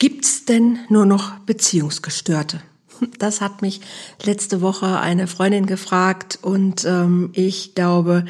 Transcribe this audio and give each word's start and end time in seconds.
Gibt's 0.00 0.46
denn 0.46 0.78
nur 0.88 1.04
noch 1.04 1.38
Beziehungsgestörte? 1.40 2.62
Das 3.18 3.42
hat 3.42 3.60
mich 3.60 3.82
letzte 4.22 4.62
Woche 4.62 4.98
eine 4.98 5.26
Freundin 5.26 5.66
gefragt 5.66 6.38
und 6.40 6.86
ähm, 6.86 7.30
ich 7.34 7.74
glaube, 7.74 8.24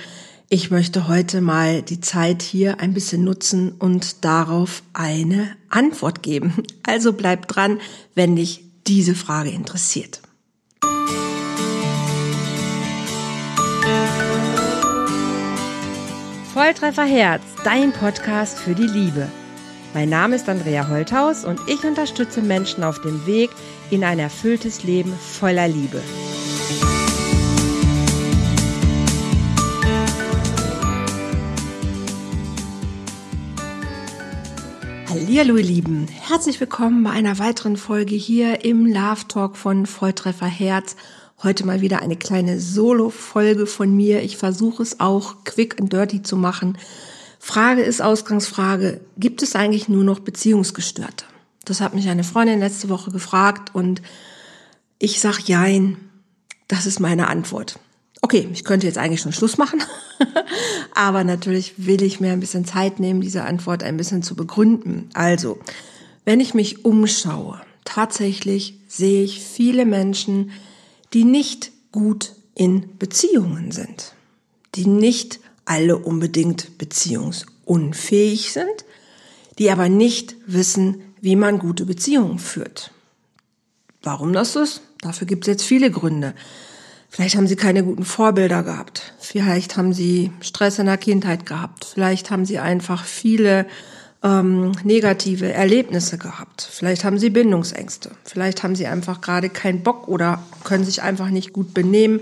ich 0.48 0.72
möchte 0.72 1.06
heute 1.06 1.40
mal 1.40 1.82
die 1.82 2.00
Zeit 2.00 2.42
hier 2.42 2.80
ein 2.80 2.92
bisschen 2.92 3.22
nutzen 3.22 3.70
und 3.78 4.24
darauf 4.24 4.82
eine 4.94 5.56
Antwort 5.68 6.24
geben. 6.24 6.54
Also 6.82 7.12
bleib 7.12 7.46
dran, 7.46 7.78
wenn 8.16 8.34
dich 8.34 8.64
diese 8.88 9.14
Frage 9.14 9.50
interessiert. 9.50 10.22
Volltreffer 16.52 17.04
Herz, 17.04 17.42
dein 17.62 17.92
Podcast 17.92 18.58
für 18.58 18.74
die 18.74 18.88
Liebe. 18.88 19.28
Mein 19.92 20.08
Name 20.08 20.36
ist 20.36 20.48
Andrea 20.48 20.86
Holthaus 20.88 21.44
und 21.44 21.58
ich 21.66 21.82
unterstütze 21.82 22.42
Menschen 22.42 22.84
auf 22.84 23.00
dem 23.00 23.26
Weg 23.26 23.50
in 23.90 24.04
ein 24.04 24.20
erfülltes 24.20 24.84
Leben 24.84 25.12
voller 25.12 25.66
Liebe. 25.66 26.00
Hallo 35.08 35.56
ihr 35.56 35.64
Lieben, 35.64 36.06
herzlich 36.06 36.60
willkommen 36.60 37.02
bei 37.02 37.10
einer 37.10 37.40
weiteren 37.40 37.76
Folge 37.76 38.14
hier 38.14 38.64
im 38.64 38.86
Love 38.86 39.26
Talk 39.26 39.56
von 39.56 39.86
Volltreffer 39.86 40.46
Herz. 40.46 40.94
Heute 41.42 41.66
mal 41.66 41.80
wieder 41.80 42.00
eine 42.00 42.16
kleine 42.16 42.60
Solo-Folge 42.60 43.66
von 43.66 43.96
mir. 43.96 44.22
Ich 44.22 44.36
versuche 44.36 44.84
es 44.84 45.00
auch 45.00 45.42
quick 45.44 45.80
and 45.80 45.92
dirty 45.92 46.22
zu 46.22 46.36
machen 46.36 46.78
Frage 47.42 47.80
ist 47.80 48.02
Ausgangsfrage, 48.02 49.00
gibt 49.16 49.42
es 49.42 49.56
eigentlich 49.56 49.88
nur 49.88 50.04
noch 50.04 50.20
Beziehungsgestörte? 50.20 51.24
Das 51.64 51.80
hat 51.80 51.94
mich 51.94 52.08
eine 52.08 52.22
Freundin 52.22 52.60
letzte 52.60 52.90
Woche 52.90 53.10
gefragt 53.10 53.74
und 53.74 54.02
ich 54.98 55.20
sag 55.20 55.40
jein. 55.40 55.96
Das 56.68 56.86
ist 56.86 57.00
meine 57.00 57.28
Antwort. 57.28 57.78
Okay, 58.20 58.46
ich 58.52 58.64
könnte 58.64 58.86
jetzt 58.86 58.98
eigentlich 58.98 59.22
schon 59.22 59.32
Schluss 59.32 59.56
machen, 59.56 59.82
aber 60.94 61.24
natürlich 61.24 61.74
will 61.78 62.02
ich 62.02 62.20
mir 62.20 62.32
ein 62.32 62.40
bisschen 62.40 62.66
Zeit 62.66 63.00
nehmen, 63.00 63.22
diese 63.22 63.44
Antwort 63.44 63.82
ein 63.82 63.96
bisschen 63.96 64.22
zu 64.22 64.36
begründen. 64.36 65.08
Also, 65.14 65.58
wenn 66.26 66.40
ich 66.40 66.52
mich 66.52 66.84
umschaue, 66.84 67.60
tatsächlich 67.86 68.78
sehe 68.86 69.24
ich 69.24 69.40
viele 69.40 69.86
Menschen, 69.86 70.52
die 71.14 71.24
nicht 71.24 71.72
gut 71.90 72.34
in 72.54 72.98
Beziehungen 72.98 73.72
sind, 73.72 74.12
die 74.74 74.86
nicht 74.86 75.40
alle 75.70 75.96
unbedingt 75.96 76.78
beziehungsunfähig 76.78 78.52
sind, 78.52 78.84
die 79.56 79.70
aber 79.70 79.88
nicht 79.88 80.34
wissen, 80.46 81.00
wie 81.20 81.36
man 81.36 81.60
gute 81.60 81.86
Beziehungen 81.86 82.40
führt. 82.40 82.90
Warum 84.02 84.32
das 84.32 84.56
ist? 84.56 84.82
Dafür 85.00 85.28
gibt 85.28 85.44
es 85.44 85.52
jetzt 85.52 85.62
viele 85.62 85.92
Gründe. 85.92 86.34
Vielleicht 87.08 87.36
haben 87.36 87.46
sie 87.46 87.54
keine 87.54 87.84
guten 87.84 88.04
Vorbilder 88.04 88.64
gehabt. 88.64 89.14
Vielleicht 89.20 89.76
haben 89.76 89.92
sie 89.92 90.32
Stress 90.40 90.80
in 90.80 90.86
der 90.86 90.98
Kindheit 90.98 91.46
gehabt. 91.46 91.84
Vielleicht 91.84 92.32
haben 92.32 92.44
sie 92.44 92.58
einfach 92.58 93.04
viele 93.04 93.66
ähm, 94.24 94.72
negative 94.82 95.52
Erlebnisse 95.52 96.18
gehabt. 96.18 96.62
Vielleicht 96.68 97.04
haben 97.04 97.18
sie 97.18 97.30
Bindungsängste. 97.30 98.10
Vielleicht 98.24 98.64
haben 98.64 98.74
sie 98.74 98.88
einfach 98.88 99.20
gerade 99.20 99.50
keinen 99.50 99.84
Bock 99.84 100.08
oder 100.08 100.42
können 100.64 100.84
sich 100.84 101.00
einfach 101.02 101.28
nicht 101.28 101.52
gut 101.52 101.74
benehmen. 101.74 102.20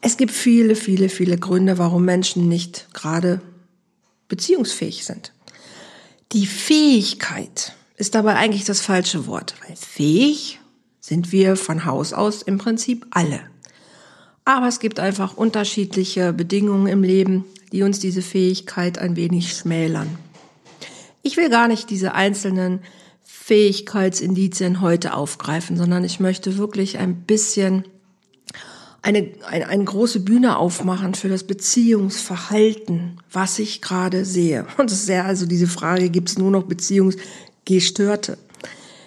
Es 0.00 0.16
gibt 0.16 0.32
viele, 0.32 0.76
viele, 0.76 1.08
viele 1.08 1.38
Gründe, 1.38 1.78
warum 1.78 2.04
Menschen 2.04 2.48
nicht 2.48 2.88
gerade 2.94 3.40
beziehungsfähig 4.28 5.04
sind. 5.04 5.32
Die 6.32 6.46
Fähigkeit 6.46 7.74
ist 7.96 8.14
dabei 8.14 8.36
eigentlich 8.36 8.64
das 8.64 8.80
falsche 8.80 9.26
Wort, 9.26 9.54
weil 9.66 9.76
fähig 9.76 10.60
sind 11.00 11.32
wir 11.32 11.56
von 11.56 11.84
Haus 11.84 12.12
aus 12.12 12.42
im 12.42 12.58
Prinzip 12.58 13.06
alle. 13.10 13.40
Aber 14.44 14.68
es 14.68 14.78
gibt 14.78 15.00
einfach 15.00 15.36
unterschiedliche 15.36 16.32
Bedingungen 16.32 16.86
im 16.86 17.02
Leben, 17.02 17.44
die 17.72 17.82
uns 17.82 17.98
diese 17.98 18.22
Fähigkeit 18.22 18.98
ein 18.98 19.16
wenig 19.16 19.54
schmälern. 19.54 20.18
Ich 21.22 21.36
will 21.36 21.50
gar 21.50 21.68
nicht 21.68 21.90
diese 21.90 22.14
einzelnen 22.14 22.80
Fähigkeitsindizien 23.24 24.80
heute 24.80 25.14
aufgreifen, 25.14 25.76
sondern 25.76 26.04
ich 26.04 26.20
möchte 26.20 26.56
wirklich 26.56 26.98
ein 26.98 27.22
bisschen 27.22 27.84
eine, 29.08 29.26
eine, 29.46 29.68
eine 29.68 29.84
große 29.84 30.20
Bühne 30.20 30.58
aufmachen 30.58 31.14
für 31.14 31.30
das 31.30 31.44
Beziehungsverhalten, 31.44 33.18
was 33.32 33.58
ich 33.58 33.80
gerade 33.80 34.26
sehe. 34.26 34.66
Und 34.76 34.90
das 34.90 35.00
ist 35.00 35.08
ja 35.08 35.24
also 35.24 35.46
diese 35.46 35.66
Frage, 35.66 36.10
gibt 36.10 36.28
es 36.28 36.38
nur 36.38 36.50
noch 36.50 36.64
Beziehungsgestörte? 36.64 38.36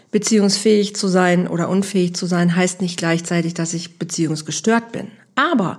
Beziehungsfähig 0.09 0.95
zu 0.95 1.07
sein 1.07 1.47
oder 1.47 1.69
unfähig 1.69 2.15
zu 2.15 2.25
sein, 2.25 2.55
heißt 2.55 2.81
nicht 2.81 2.97
gleichzeitig, 2.97 3.53
dass 3.53 3.75
ich 3.75 3.99
beziehungsgestört 3.99 4.91
bin. 4.91 5.07
Aber 5.35 5.77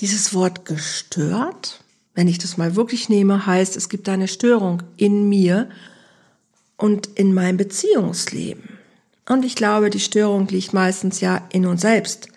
dieses 0.00 0.32
Wort 0.32 0.64
gestört, 0.64 1.84
wenn 2.14 2.28
ich 2.28 2.38
das 2.38 2.56
mal 2.56 2.76
wirklich 2.76 3.10
nehme, 3.10 3.44
heißt, 3.44 3.76
es 3.76 3.90
gibt 3.90 4.08
eine 4.08 4.26
Störung 4.26 4.82
in 4.96 5.28
mir 5.28 5.68
und 6.78 7.06
in 7.08 7.34
meinem 7.34 7.58
Beziehungsleben. 7.58 8.78
Und 9.28 9.44
ich 9.44 9.54
glaube, 9.54 9.90
die 9.90 10.00
Störung 10.00 10.48
liegt 10.48 10.72
meistens 10.72 11.20
ja 11.20 11.46
in 11.52 11.66
uns 11.66 11.82
selbst. 11.82 12.29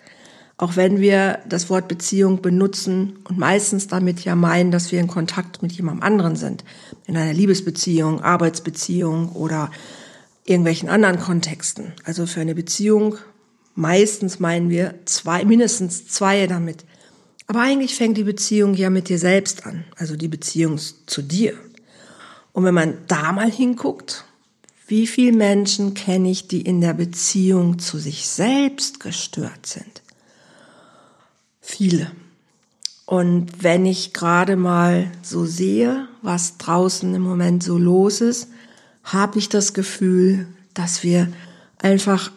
Auch 0.56 0.76
wenn 0.76 1.00
wir 1.00 1.40
das 1.48 1.68
Wort 1.68 1.88
Beziehung 1.88 2.40
benutzen 2.40 3.18
und 3.24 3.38
meistens 3.38 3.88
damit 3.88 4.20
ja 4.24 4.36
meinen, 4.36 4.70
dass 4.70 4.92
wir 4.92 5.00
in 5.00 5.08
Kontakt 5.08 5.62
mit 5.62 5.72
jemandem 5.72 6.04
anderen 6.04 6.36
sind. 6.36 6.64
In 7.06 7.16
einer 7.16 7.32
Liebesbeziehung, 7.32 8.20
Arbeitsbeziehung 8.20 9.32
oder 9.32 9.70
irgendwelchen 10.44 10.88
anderen 10.88 11.18
Kontexten. 11.18 11.92
Also 12.04 12.26
für 12.26 12.40
eine 12.40 12.54
Beziehung 12.54 13.16
meistens 13.74 14.38
meinen 14.38 14.70
wir 14.70 14.94
zwei, 15.06 15.44
mindestens 15.44 16.06
zwei 16.06 16.46
damit. 16.46 16.84
Aber 17.46 17.60
eigentlich 17.60 17.96
fängt 17.96 18.16
die 18.16 18.24
Beziehung 18.24 18.74
ja 18.74 18.90
mit 18.90 19.08
dir 19.08 19.18
selbst 19.18 19.66
an. 19.66 19.84
Also 19.96 20.16
die 20.16 20.28
Beziehung 20.28 20.78
zu 20.78 21.22
dir. 21.22 21.54
Und 22.52 22.64
wenn 22.64 22.74
man 22.74 22.98
da 23.08 23.32
mal 23.32 23.50
hinguckt, 23.50 24.24
wie 24.86 25.06
viele 25.06 25.36
Menschen 25.36 25.94
kenne 25.94 26.30
ich, 26.30 26.46
die 26.46 26.60
in 26.60 26.80
der 26.80 26.94
Beziehung 26.94 27.78
zu 27.78 27.98
sich 27.98 28.28
selbst 28.28 29.00
gestört 29.00 29.66
sind? 29.66 30.03
Viele. 31.66 32.12
Und 33.06 33.62
wenn 33.62 33.86
ich 33.86 34.12
gerade 34.12 34.54
mal 34.54 35.10
so 35.22 35.46
sehe, 35.46 36.08
was 36.20 36.58
draußen 36.58 37.14
im 37.14 37.22
Moment 37.22 37.62
so 37.62 37.78
los 37.78 38.20
ist, 38.20 38.48
habe 39.02 39.38
ich 39.38 39.48
das 39.48 39.72
Gefühl, 39.72 40.46
dass 40.74 41.02
wir 41.02 41.32
einfach 41.78 42.30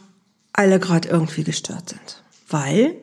alle 0.53 0.79
gerade 0.79 1.09
irgendwie 1.09 1.43
gestört 1.43 1.89
sind, 1.89 2.23
weil 2.49 2.95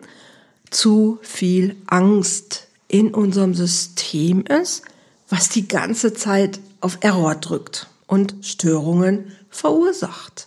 zu 0.71 1.19
viel 1.23 1.77
Angst 1.87 2.69
in 2.89 3.15
unserem 3.15 3.55
System 3.55 4.45
ist, 4.47 4.83
was 5.29 5.51
die 5.51 5.69
ganze 5.69 6.15
Zeit 6.15 6.59
auf 6.81 6.99
Error 7.03 7.35
drückt 7.35 7.89
und 8.07 8.35
Störungen 8.43 9.33
verursacht. 9.51 10.47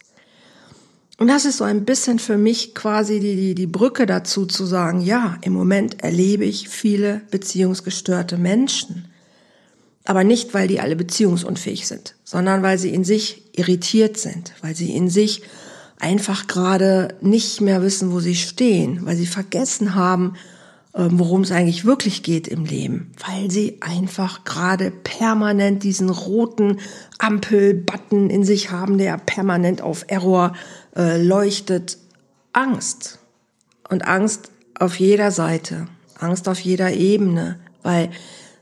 Und 1.17 1.27
das 1.27 1.45
ist 1.45 1.57
so 1.57 1.63
ein 1.63 1.83
bisschen 1.83 2.19
für 2.19 2.37
mich 2.37 2.75
quasi 2.75 3.19
die, 3.19 3.35
die, 3.35 3.55
die 3.55 3.67
Brücke 3.67 4.05
dazu 4.05 4.45
zu 4.45 4.65
sagen, 4.65 5.01
ja, 5.01 5.37
im 5.41 5.53
Moment 5.53 6.03
erlebe 6.03 6.45
ich 6.45 6.69
viele 6.69 7.21
beziehungsgestörte 7.31 8.37
Menschen. 8.37 9.05
Aber 10.05 10.23
nicht, 10.23 10.53
weil 10.53 10.67
die 10.67 10.79
alle 10.79 10.95
beziehungsunfähig 10.95 11.87
sind, 11.87 12.15
sondern 12.23 12.61
weil 12.61 12.77
sie 12.77 12.93
in 12.93 13.03
sich 13.03 13.43
irritiert 13.53 14.17
sind, 14.17 14.53
weil 14.61 14.75
sie 14.75 14.95
in 14.95 15.09
sich 15.09 15.41
einfach 15.99 16.45
gerade 16.45 17.15
nicht 17.21 17.61
mehr 17.61 17.81
wissen, 17.81 18.11
wo 18.11 18.19
sie 18.19 18.35
stehen, 18.35 19.05
weil 19.05 19.15
sie 19.15 19.25
vergessen 19.25 19.95
haben, 19.95 20.35
ähm, 20.93 21.19
worum 21.19 21.41
es 21.41 21.51
eigentlich 21.51 21.83
wirklich 21.83 22.21
geht 22.21 22.47
im 22.47 22.63
Leben, 22.63 23.11
weil 23.25 23.49
sie 23.49 23.79
einfach 23.81 24.43
gerade 24.45 24.91
permanent 24.91 25.83
diesen 25.83 26.09
roten 26.09 26.79
Ampel-Button 27.17 28.29
in 28.29 28.43
sich 28.43 28.69
haben, 28.69 28.99
der 28.99 29.17
permanent 29.17 29.81
auf 29.81 30.05
Error 30.07 30.53
äh, 30.53 30.57
leuchtet. 30.97 31.97
Angst. 32.53 33.19
Und 33.89 34.05
Angst 34.07 34.51
auf 34.79 34.99
jeder 34.99 35.31
Seite, 35.31 35.87
Angst 36.19 36.49
auf 36.49 36.59
jeder 36.59 36.91
Ebene, 36.91 37.59
weil 37.83 38.09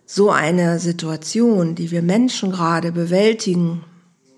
so 0.06 0.30
eine 0.30 0.80
Situation, 0.80 1.76
die 1.76 1.92
wir 1.92 2.02
Menschen 2.02 2.52
gerade 2.52 2.92
bewältigen 2.92 3.84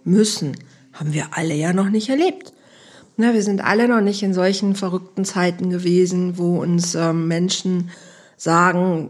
müssen, 0.03 0.55
haben 0.93 1.13
wir 1.13 1.29
alle 1.31 1.55
ja 1.55 1.73
noch 1.73 1.89
nicht 1.89 2.09
erlebt. 2.09 2.53
Na, 3.17 3.33
wir 3.33 3.41
sind 3.41 3.61
alle 3.61 3.87
noch 3.87 4.01
nicht 4.01 4.23
in 4.23 4.33
solchen 4.33 4.75
verrückten 4.75 5.25
Zeiten 5.25 5.69
gewesen, 5.71 6.37
wo 6.37 6.61
uns 6.61 6.93
ähm, 6.95 7.27
Menschen 7.27 7.89
sagen, 8.37 9.09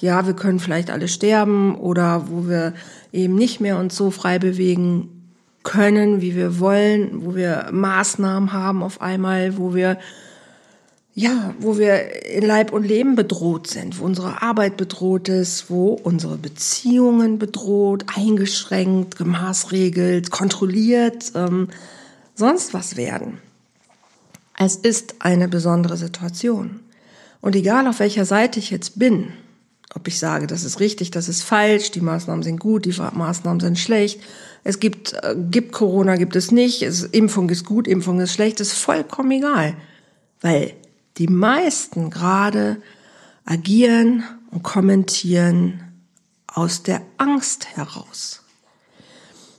ja, 0.00 0.26
wir 0.26 0.34
können 0.34 0.58
vielleicht 0.58 0.90
alle 0.90 1.08
sterben 1.08 1.76
oder 1.76 2.28
wo 2.28 2.48
wir 2.48 2.74
eben 3.12 3.36
nicht 3.36 3.60
mehr 3.60 3.78
uns 3.78 3.96
so 3.96 4.10
frei 4.10 4.38
bewegen 4.38 5.19
können, 5.62 6.20
wie 6.20 6.34
wir 6.34 6.58
wollen, 6.58 7.24
wo 7.24 7.34
wir 7.34 7.68
Maßnahmen 7.70 8.52
haben 8.52 8.82
auf 8.82 9.00
einmal, 9.00 9.58
wo 9.58 9.74
wir 9.74 9.98
ja, 11.12 11.54
wo 11.58 11.76
wir 11.76 12.24
in 12.24 12.46
Leib 12.46 12.72
und 12.72 12.84
Leben 12.84 13.16
bedroht 13.16 13.66
sind, 13.66 13.98
wo 13.98 14.04
unsere 14.04 14.42
Arbeit 14.42 14.76
bedroht 14.76 15.28
ist, 15.28 15.68
wo 15.68 15.92
unsere 15.92 16.38
Beziehungen 16.38 17.38
bedroht, 17.38 18.04
eingeschränkt, 18.16 19.18
gemaßregelt, 19.18 20.30
kontrolliert, 20.30 21.32
ähm, 21.34 21.68
sonst 22.36 22.72
was 22.74 22.96
werden. 22.96 23.38
Es 24.56 24.76
ist 24.76 25.16
eine 25.18 25.48
besondere 25.48 25.96
Situation. 25.96 26.80
Und 27.40 27.56
egal 27.56 27.86
auf 27.86 27.98
welcher 27.98 28.24
Seite 28.24 28.58
ich 28.58 28.70
jetzt 28.70 28.98
bin, 28.98 29.32
ob 29.94 30.06
ich 30.06 30.18
sage, 30.18 30.46
das 30.46 30.64
ist 30.64 30.80
richtig, 30.80 31.10
das 31.10 31.28
ist 31.28 31.42
falsch, 31.42 31.90
die 31.90 32.00
Maßnahmen 32.00 32.42
sind 32.42 32.60
gut, 32.60 32.84
die 32.84 32.94
Maßnahmen 32.96 33.60
sind 33.60 33.78
schlecht, 33.78 34.20
es 34.62 34.78
gibt, 34.78 35.14
äh, 35.14 35.34
gibt 35.50 35.72
Corona, 35.72 36.16
gibt 36.16 36.36
es 36.36 36.52
nicht, 36.52 36.82
es, 36.82 37.02
Impfung 37.02 37.48
ist 37.50 37.64
gut, 37.64 37.88
Impfung 37.88 38.20
ist 38.20 38.32
schlecht, 38.32 38.60
ist 38.60 38.72
vollkommen 38.72 39.30
egal. 39.32 39.74
Weil 40.40 40.74
die 41.16 41.28
meisten 41.28 42.10
gerade 42.10 42.80
agieren 43.44 44.22
und 44.50 44.62
kommentieren 44.62 45.80
aus 46.46 46.82
der 46.82 47.02
Angst 47.18 47.76
heraus. 47.76 48.42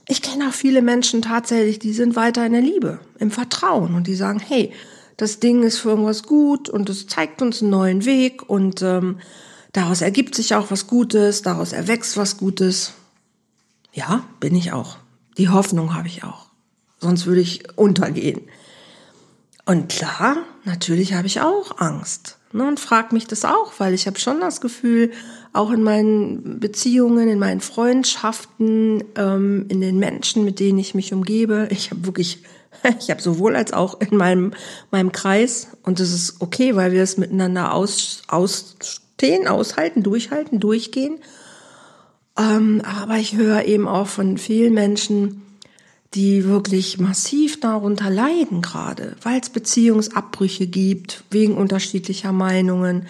Ich 0.08 0.22
kenne 0.22 0.48
auch 0.48 0.52
viele 0.52 0.82
Menschen 0.82 1.22
tatsächlich, 1.22 1.78
die 1.78 1.92
sind 1.92 2.16
weiter 2.16 2.44
in 2.44 2.52
der 2.52 2.60
Liebe, 2.60 3.00
im 3.18 3.30
Vertrauen 3.30 3.94
und 3.94 4.06
die 4.06 4.14
sagen, 4.14 4.40
hey, 4.40 4.72
das 5.16 5.40
Ding 5.40 5.62
ist 5.62 5.78
für 5.78 5.90
irgendwas 5.90 6.24
gut 6.24 6.68
und 6.68 6.88
es 6.88 7.06
zeigt 7.06 7.42
uns 7.42 7.62
einen 7.62 7.70
neuen 7.70 8.04
Weg 8.04 8.48
und 8.48 8.82
ähm, 8.82 9.20
daraus 9.72 10.00
ergibt 10.00 10.34
sich 10.34 10.54
auch 10.54 10.70
was 10.70 10.86
Gutes, 10.86 11.42
daraus 11.42 11.72
erwächst 11.72 12.16
was 12.16 12.36
Gutes. 12.36 12.92
Ja, 13.92 14.24
bin 14.40 14.54
ich 14.54 14.72
auch. 14.72 14.96
Die 15.38 15.48
Hoffnung 15.48 15.94
habe 15.94 16.08
ich 16.08 16.24
auch. 16.24 16.46
Sonst 16.98 17.26
würde 17.26 17.40
ich 17.40 17.76
untergehen. 17.76 18.42
Und 19.64 19.88
klar, 19.88 20.36
natürlich 20.64 21.14
habe 21.14 21.26
ich 21.26 21.40
auch 21.40 21.78
Angst. 21.78 22.38
Ne, 22.54 22.68
und 22.68 22.78
frage 22.78 23.14
mich 23.14 23.26
das 23.26 23.46
auch, 23.46 23.72
weil 23.78 23.94
ich 23.94 24.06
habe 24.06 24.18
schon 24.18 24.40
das 24.40 24.60
Gefühl, 24.60 25.12
auch 25.54 25.70
in 25.70 25.82
meinen 25.82 26.60
Beziehungen, 26.60 27.28
in 27.28 27.38
meinen 27.38 27.62
Freundschaften, 27.62 29.02
ähm, 29.16 29.64
in 29.68 29.80
den 29.80 29.98
Menschen, 29.98 30.44
mit 30.44 30.60
denen 30.60 30.78
ich 30.78 30.94
mich 30.94 31.14
umgebe, 31.14 31.68
ich 31.70 31.90
habe 31.90 32.04
wirklich, 32.04 32.42
ich 32.98 33.10
habe 33.10 33.22
sowohl 33.22 33.56
als 33.56 33.72
auch 33.72 33.98
in 34.02 34.18
meinem, 34.18 34.52
meinem 34.90 35.12
Kreis, 35.12 35.68
und 35.82 35.98
das 35.98 36.12
ist 36.12 36.42
okay, 36.42 36.76
weil 36.76 36.92
wir 36.92 37.02
es 37.02 37.16
miteinander 37.16 37.72
aus, 37.72 38.22
ausstehen, 39.22 39.46
aushalten, 39.46 40.02
durchhalten, 40.02 40.58
durchgehen. 40.58 41.18
Ähm, 42.36 42.82
aber 42.84 43.18
ich 43.18 43.36
höre 43.36 43.64
eben 43.66 43.86
auch 43.86 44.08
von 44.08 44.36
vielen 44.36 44.74
Menschen, 44.74 45.42
die 46.14 46.44
wirklich 46.44 46.98
massiv 46.98 47.60
darunter 47.60 48.10
leiden 48.10 48.62
gerade, 48.62 49.16
weil 49.22 49.40
es 49.40 49.48
Beziehungsabbrüche 49.48 50.66
gibt 50.66 51.24
wegen 51.30 51.56
unterschiedlicher 51.56 52.32
Meinungen, 52.32 53.06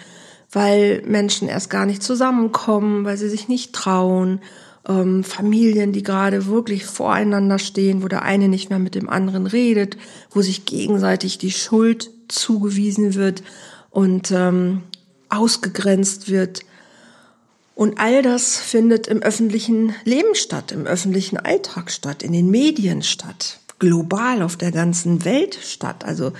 weil 0.51 1.01
Menschen 1.05 1.47
erst 1.47 1.69
gar 1.69 1.85
nicht 1.85 2.03
zusammenkommen, 2.03 3.05
weil 3.05 3.17
sie 3.17 3.29
sich 3.29 3.47
nicht 3.47 3.73
trauen, 3.73 4.39
ähm, 4.87 5.23
Familien, 5.23 5.93
die 5.93 6.03
gerade 6.03 6.45
wirklich 6.45 6.85
voreinander 6.85 7.57
stehen, 7.57 8.03
wo 8.03 8.07
der 8.07 8.21
eine 8.21 8.47
nicht 8.47 8.69
mehr 8.69 8.79
mit 8.79 8.93
dem 8.95 9.09
anderen 9.09 9.47
redet, 9.47 9.97
wo 10.29 10.41
sich 10.41 10.65
gegenseitig 10.65 11.39
die 11.39 11.51
Schuld 11.51 12.11
zugewiesen 12.27 13.15
wird 13.15 13.43
und 13.89 14.31
ähm, 14.31 14.83
ausgegrenzt 15.35 16.29
wird. 16.29 16.61
Und 17.75 17.99
all 17.99 18.21
das 18.21 18.57
findet 18.57 19.07
im 19.07 19.21
öffentlichen 19.21 19.95
Leben 20.03 20.35
statt, 20.35 20.71
im 20.71 20.85
öffentlichen 20.85 21.37
Alltag 21.37 21.91
statt, 21.91 22.21
in 22.21 22.31
den 22.31 22.49
Medien 22.51 23.01
statt, 23.01 23.59
global 23.79 24.43
auf 24.43 24.57
der 24.57 24.71
ganzen 24.71 25.25
Welt 25.25 25.57
statt. 25.61 26.05
Also 26.05 26.33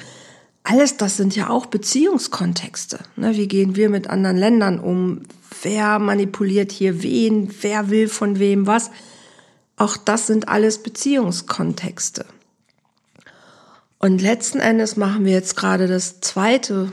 alles 0.64 0.98
das 0.98 1.18
sind 1.18 1.36
ja 1.36 1.50
auch 1.50 1.66
Beziehungskontexte. 1.66 3.00
Ne? 3.16 3.36
Wie 3.36 3.48
gehen 3.48 3.76
wir 3.76 3.90
mit 3.90 4.08
anderen 4.08 4.38
Ländern 4.38 4.80
um? 4.80 5.24
Wer 5.62 6.00
manipuliert 6.00 6.72
hier 6.72 7.04
wen? 7.04 7.54
Wer 7.62 7.90
will 7.90 8.08
von 8.08 8.40
wem 8.40 8.66
was? 8.68 8.92
Auch 9.76 9.98
das 9.98 10.28
sind 10.28 10.48
alles 10.48 10.82
Beziehungskontexte. 10.82 12.26
Und 13.98 14.22
letzten 14.22 14.60
Endes 14.60 14.98
machen 14.98 15.26
wir 15.26 15.32
jetzt 15.32 15.56
gerade 15.56 15.88
das 15.88 16.20
zweite 16.22 16.92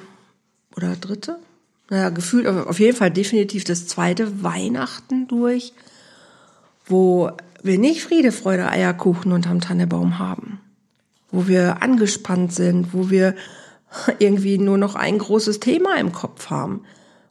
oder 0.76 0.96
dritte, 0.96 1.38
naja, 1.90 2.10
gefühlt 2.10 2.46
auf 2.46 2.78
jeden 2.78 2.96
Fall 2.96 3.10
definitiv 3.10 3.64
das 3.64 3.86
zweite 3.86 4.42
Weihnachten 4.42 5.26
durch, 5.28 5.72
wo 6.86 7.30
wir 7.62 7.78
nicht 7.78 8.02
Friede, 8.02 8.32
Freude, 8.32 8.68
Eierkuchen 8.68 9.32
unterm 9.32 9.60
Tannebaum 9.60 10.18
haben, 10.18 10.60
wo 11.30 11.48
wir 11.48 11.82
angespannt 11.82 12.54
sind, 12.54 12.94
wo 12.94 13.10
wir 13.10 13.34
irgendwie 14.18 14.56
nur 14.56 14.78
noch 14.78 14.94
ein 14.94 15.18
großes 15.18 15.60
Thema 15.60 15.96
im 15.96 16.12
Kopf 16.12 16.48
haben 16.48 16.84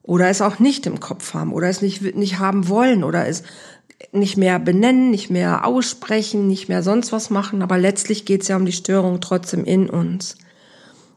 oder 0.03 0.27
es 0.27 0.41
auch 0.41 0.59
nicht 0.59 0.85
im 0.85 0.99
Kopf 0.99 1.33
haben 1.33 1.53
oder 1.53 1.69
es 1.69 1.81
nicht, 1.81 2.15
nicht 2.15 2.39
haben 2.39 2.67
wollen 2.67 3.03
oder 3.03 3.27
es 3.27 3.43
nicht 4.11 4.37
mehr 4.37 4.59
benennen, 4.59 5.11
nicht 5.11 5.29
mehr 5.29 5.65
aussprechen, 5.65 6.47
nicht 6.47 6.67
mehr 6.67 6.83
sonst 6.83 7.11
was 7.11 7.29
machen, 7.29 7.61
aber 7.61 7.77
letztlich 7.77 8.25
geht 8.25 8.41
es 8.41 8.47
ja 8.47 8.55
um 8.55 8.65
die 8.65 8.71
Störung 8.71 9.21
trotzdem 9.21 9.65
in 9.65 9.89
uns, 9.89 10.37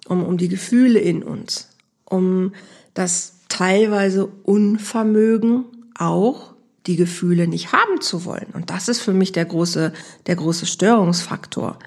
um, 0.07 0.25
um 0.25 0.37
die 0.37 0.49
Gefühle 0.49 0.99
in 0.99 1.23
uns, 1.23 1.69
um 2.05 2.53
das 2.95 3.32
teilweise 3.53 4.27
Unvermögen 4.45 5.65
auch 5.95 6.55
die 6.87 6.97
Gefühle 6.97 7.47
nicht 7.47 7.73
haben 7.73 8.01
zu 8.01 8.25
wollen. 8.25 8.47
Und 8.55 8.71
das 8.71 8.89
ist 8.89 9.01
für 9.03 9.13
mich 9.13 9.33
der 9.33 9.45
große, 9.45 9.93
der 10.27 10.37
große 10.37 10.65
Störungsfaktor. 10.65 11.79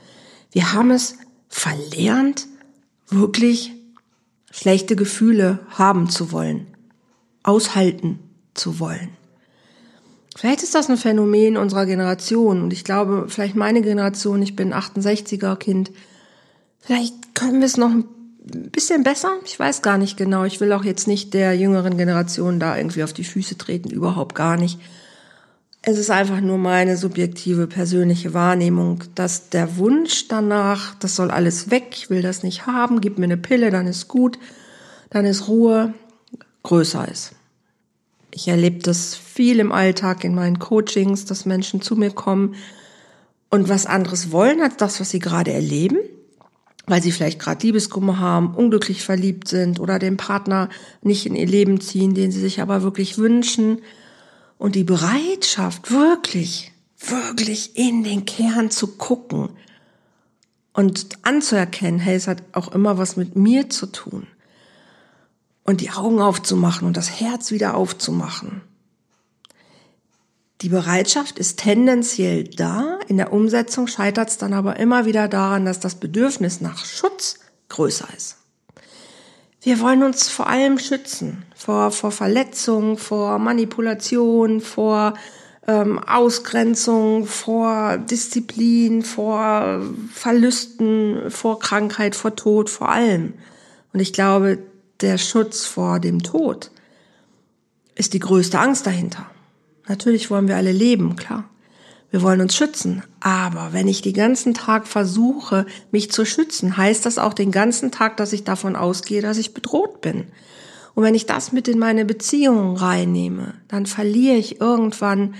Wir 0.51 0.73
haben 0.73 0.91
es 0.91 1.17
verlernt, 1.49 2.45
wirklich 3.09 3.73
schlechte 4.51 4.95
Gefühle 4.95 5.59
haben 5.69 6.07
zu 6.07 6.31
wollen, 6.31 6.67
aushalten 7.41 8.19
zu 8.53 8.79
wollen. 8.79 9.09
Vielleicht 10.37 10.61
ist 10.61 10.75
das 10.75 10.87
ein 10.87 10.97
Phänomen 10.97 11.57
unserer 11.57 11.87
Generation 11.87 12.61
und 12.61 12.73
ich 12.73 12.83
glaube, 12.83 13.25
vielleicht 13.27 13.55
meine 13.55 13.81
Generation, 13.81 14.41
ich 14.43 14.55
bin 14.55 14.71
68er 14.71 15.55
Kind, 15.55 15.91
vielleicht 16.79 17.33
können 17.33 17.59
wir 17.59 17.65
es 17.65 17.77
noch 17.77 17.89
ein 17.89 18.05
ein 18.53 18.69
bisschen 18.71 19.03
besser. 19.03 19.37
Ich 19.45 19.59
weiß 19.59 19.81
gar 19.81 19.97
nicht 19.97 20.17
genau. 20.17 20.43
Ich 20.43 20.59
will 20.59 20.71
auch 20.73 20.83
jetzt 20.83 21.07
nicht 21.07 21.33
der 21.33 21.55
jüngeren 21.55 21.97
Generation 21.97 22.59
da 22.59 22.77
irgendwie 22.77 23.03
auf 23.03 23.13
die 23.13 23.23
Füße 23.23 23.57
treten, 23.57 23.89
überhaupt 23.89 24.35
gar 24.35 24.57
nicht. 24.57 24.79
Es 25.81 25.97
ist 25.99 26.09
einfach 26.09 26.41
nur 26.41 26.57
meine 26.57 26.97
subjektive 26.97 27.67
persönliche 27.67 28.33
Wahrnehmung, 28.33 29.03
dass 29.13 29.49
der 29.49 29.77
Wunsch 29.77 30.27
danach, 30.27 30.95
das 30.95 31.15
soll 31.15 31.29
alles 31.29 31.69
weg, 31.69 31.89
ich 31.91 32.09
will 32.09 32.23
das 32.23 32.41
nicht 32.41 32.65
haben, 32.65 33.01
gib 33.01 33.19
mir 33.19 33.25
eine 33.25 33.37
Pille, 33.37 33.69
dann 33.69 33.85
ist 33.85 34.07
gut, 34.07 34.39
dann 35.11 35.25
ist 35.25 35.47
Ruhe, 35.47 35.93
größer 36.63 37.07
ist. 37.07 37.33
Ich 38.31 38.47
erlebe 38.47 38.79
das 38.79 39.15
viel 39.15 39.59
im 39.59 39.71
Alltag, 39.71 40.23
in 40.23 40.33
meinen 40.33 40.57
Coachings, 40.57 41.25
dass 41.25 41.45
Menschen 41.45 41.81
zu 41.81 41.95
mir 41.95 42.11
kommen 42.11 42.55
und 43.51 43.69
was 43.69 43.85
anderes 43.85 44.31
wollen 44.31 44.61
als 44.61 44.77
das, 44.77 44.99
was 44.99 45.11
sie 45.11 45.19
gerade 45.19 45.53
erleben 45.53 45.99
weil 46.87 47.01
sie 47.01 47.11
vielleicht 47.11 47.39
gerade 47.39 47.65
Liebeskummer 47.65 48.19
haben, 48.19 48.53
unglücklich 48.53 49.03
verliebt 49.03 49.47
sind 49.47 49.79
oder 49.79 49.99
den 49.99 50.17
Partner 50.17 50.69
nicht 51.01 51.25
in 51.25 51.35
ihr 51.35 51.47
Leben 51.47 51.81
ziehen, 51.81 52.13
den 52.13 52.31
sie 52.31 52.39
sich 52.39 52.61
aber 52.61 52.83
wirklich 52.83 53.17
wünschen. 53.17 53.81
Und 54.57 54.75
die 54.75 54.83
Bereitschaft, 54.83 55.91
wirklich, 55.91 56.71
wirklich 56.99 57.75
in 57.77 58.03
den 58.03 58.25
Kern 58.25 58.69
zu 58.69 58.87
gucken 58.87 59.49
und 60.73 61.07
anzuerkennen, 61.23 61.99
hey, 61.99 62.15
es 62.15 62.27
hat 62.27 62.43
auch 62.51 62.71
immer 62.71 62.97
was 62.97 63.17
mit 63.17 63.35
mir 63.35 63.69
zu 63.69 63.87
tun. 63.87 64.27
Und 65.63 65.81
die 65.81 65.91
Augen 65.91 66.21
aufzumachen 66.21 66.87
und 66.87 66.95
das 66.95 67.19
Herz 67.19 67.51
wieder 67.51 67.75
aufzumachen 67.75 68.61
die 70.61 70.69
Bereitschaft 70.69 71.37
ist 71.37 71.59
tendenziell 71.59 72.45
da, 72.45 72.99
in 73.07 73.17
der 73.17 73.33
Umsetzung 73.33 73.87
scheitert 73.87 74.29
es 74.29 74.37
dann 74.37 74.53
aber 74.53 74.77
immer 74.77 75.05
wieder 75.05 75.27
daran, 75.27 75.65
dass 75.65 75.79
das 75.79 75.95
Bedürfnis 75.95 76.61
nach 76.61 76.85
Schutz 76.85 77.39
größer 77.69 78.07
ist. 78.15 78.37
Wir 79.61 79.79
wollen 79.79 80.03
uns 80.03 80.29
vor 80.29 80.47
allem 80.47 80.77
schützen 80.77 81.43
vor, 81.55 81.89
vor 81.89 82.11
Verletzung, 82.11 82.97
vor 82.97 83.39
Manipulation, 83.39 84.61
vor 84.61 85.15
ähm, 85.67 85.97
Ausgrenzung, 85.97 87.25
vor 87.25 87.97
Disziplin, 87.97 89.01
vor 89.01 89.81
Verlusten, 90.13 91.31
vor 91.31 91.59
Krankheit, 91.59 92.15
vor 92.15 92.35
Tod, 92.35 92.69
vor 92.69 92.89
allem. 92.89 93.33
Und 93.93 93.99
ich 93.99 94.13
glaube, 94.13 94.59
der 95.01 95.17
Schutz 95.17 95.65
vor 95.65 95.99
dem 95.99 96.21
Tod 96.21 96.69
ist 97.95 98.13
die 98.13 98.19
größte 98.19 98.59
Angst 98.59 98.85
dahinter. 98.85 99.25
Natürlich 99.87 100.29
wollen 100.29 100.47
wir 100.47 100.55
alle 100.55 100.71
leben, 100.71 101.15
klar. 101.15 101.45
Wir 102.11 102.21
wollen 102.21 102.41
uns 102.41 102.55
schützen. 102.55 103.03
Aber 103.19 103.73
wenn 103.73 103.87
ich 103.87 104.01
den 104.01 104.13
ganzen 104.13 104.53
Tag 104.53 104.87
versuche, 104.87 105.65
mich 105.91 106.11
zu 106.11 106.25
schützen, 106.25 106.77
heißt 106.77 107.05
das 107.05 107.17
auch 107.17 107.33
den 107.33 107.51
ganzen 107.51 107.91
Tag, 107.91 108.17
dass 108.17 108.33
ich 108.33 108.43
davon 108.43 108.75
ausgehe, 108.75 109.21
dass 109.21 109.37
ich 109.37 109.53
bedroht 109.53 110.01
bin. 110.01 110.27
Und 110.93 111.03
wenn 111.03 111.13
ich 111.13 111.25
das 111.25 111.51
mit 111.51 111.67
in 111.67 111.77
meine 111.77 112.05
Beziehungen 112.05 112.77
reinnehme, 112.77 113.55
dann 113.67 113.85
verliere 113.85 114.37
ich 114.37 114.61
irgendwann 114.61 115.35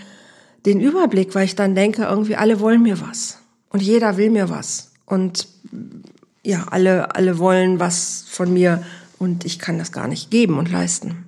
den 0.66 0.82
Überblick, 0.82 1.34
weil 1.34 1.46
ich 1.46 1.56
dann 1.56 1.76
denke, 1.76 2.04
irgendwie 2.04 2.36
alle 2.36 2.60
wollen 2.60 2.82
mir 2.82 3.00
was. 3.00 3.38
Und 3.70 3.82
jeder 3.82 4.18
will 4.18 4.30
mir 4.30 4.50
was. 4.50 4.92
Und 5.06 5.48
ja, 6.44 6.66
alle, 6.70 7.16
alle 7.16 7.40
wollen 7.40 7.80
was 7.80 8.26
von 8.28 8.54
mir 8.54 8.84
und 9.18 9.46
ich 9.46 9.60
kann 9.60 9.78
das 9.78 9.92
gar 9.92 10.08
nicht 10.08 10.30
geben 10.30 10.58
und 10.58 10.70
leisten. 10.70 11.26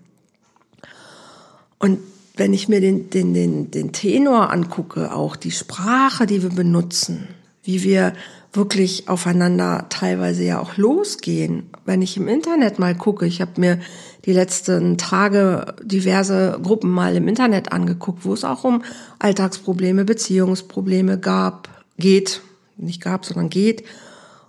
Und 1.79 2.00
wenn 2.38 2.53
ich 2.53 2.70
mir 2.70 2.82
den, 2.82 3.10
den, 3.10 3.34
den, 3.34 3.72
den 3.72 3.91
Tenor 3.91 4.51
angucke, 4.51 5.13
auch 5.13 5.36
die 5.36 5.51
Sprache, 5.51 6.25
die 6.25 6.44
wir 6.44 6.50
benutzen, 6.50 7.27
wie 7.63 7.84
wir 7.84 8.13
wirklich 8.53 9.10
aufeinander 9.10 9.86
teilweise 9.89 10.44
ja 10.44 10.60
auch 10.60 10.77
losgehen. 10.77 11.70
Wenn 11.86 12.01
ich 12.01 12.17
im 12.17 12.27
Internet 12.27 12.79
mal 12.79 12.96
gucke, 12.96 13.25
ich 13.25 13.41
habe 13.41 13.60
mir 13.60 13.79
die 14.25 14.34
letzten 14.34 14.98
Tage 14.98 15.75
diverse 15.84 16.60
Gruppen 16.62 16.89
mal 16.89 17.15
im 17.15 17.27
Internet 17.27 17.72
angeguckt, 17.72 18.25
wo 18.25 18.34
es 18.34 18.44
auch 18.44 18.63
um 18.63 18.84
Alltagsprobleme, 19.20 20.06
Beziehungsprobleme 20.06 21.20
gab, 21.20 21.70
geht, 21.98 22.41
nicht 22.77 23.01
gab, 23.01 23.25
sondern 23.25 23.50
geht 23.50 23.84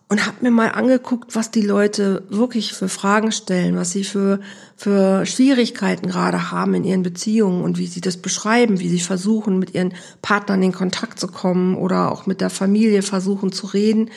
und 0.08 0.26
habe 0.26 0.38
mir 0.40 0.50
mal 0.50 0.68
angeguckt, 0.68 1.34
was 1.34 1.50
die 1.50 1.62
Leute 1.62 2.24
wirklich 2.30 2.72
für 2.72 2.88
Fragen 2.88 3.30
stellen, 3.30 3.76
was 3.76 3.90
sie 3.90 4.04
für, 4.04 4.40
für 4.74 5.26
Schwierigkeiten 5.26 6.08
gerade 6.08 6.50
haben 6.50 6.72
in 6.74 6.84
ihren 6.84 7.02
Beziehungen 7.02 7.62
und 7.62 7.76
wie 7.76 7.86
sie 7.86 8.00
das 8.00 8.16
beschreiben, 8.16 8.80
wie 8.80 8.88
sie 8.88 9.00
versuchen, 9.00 9.58
mit 9.58 9.74
ihren 9.74 9.92
Partnern 10.22 10.62
in 10.62 10.72
Kontakt 10.72 11.20
zu 11.20 11.28
kommen 11.28 11.76
oder 11.76 12.10
auch 12.10 12.26
mit 12.26 12.40
der 12.40 12.50
Familie 12.50 13.02
versuchen 13.02 13.52
zu 13.52 13.66
reden 13.66 14.10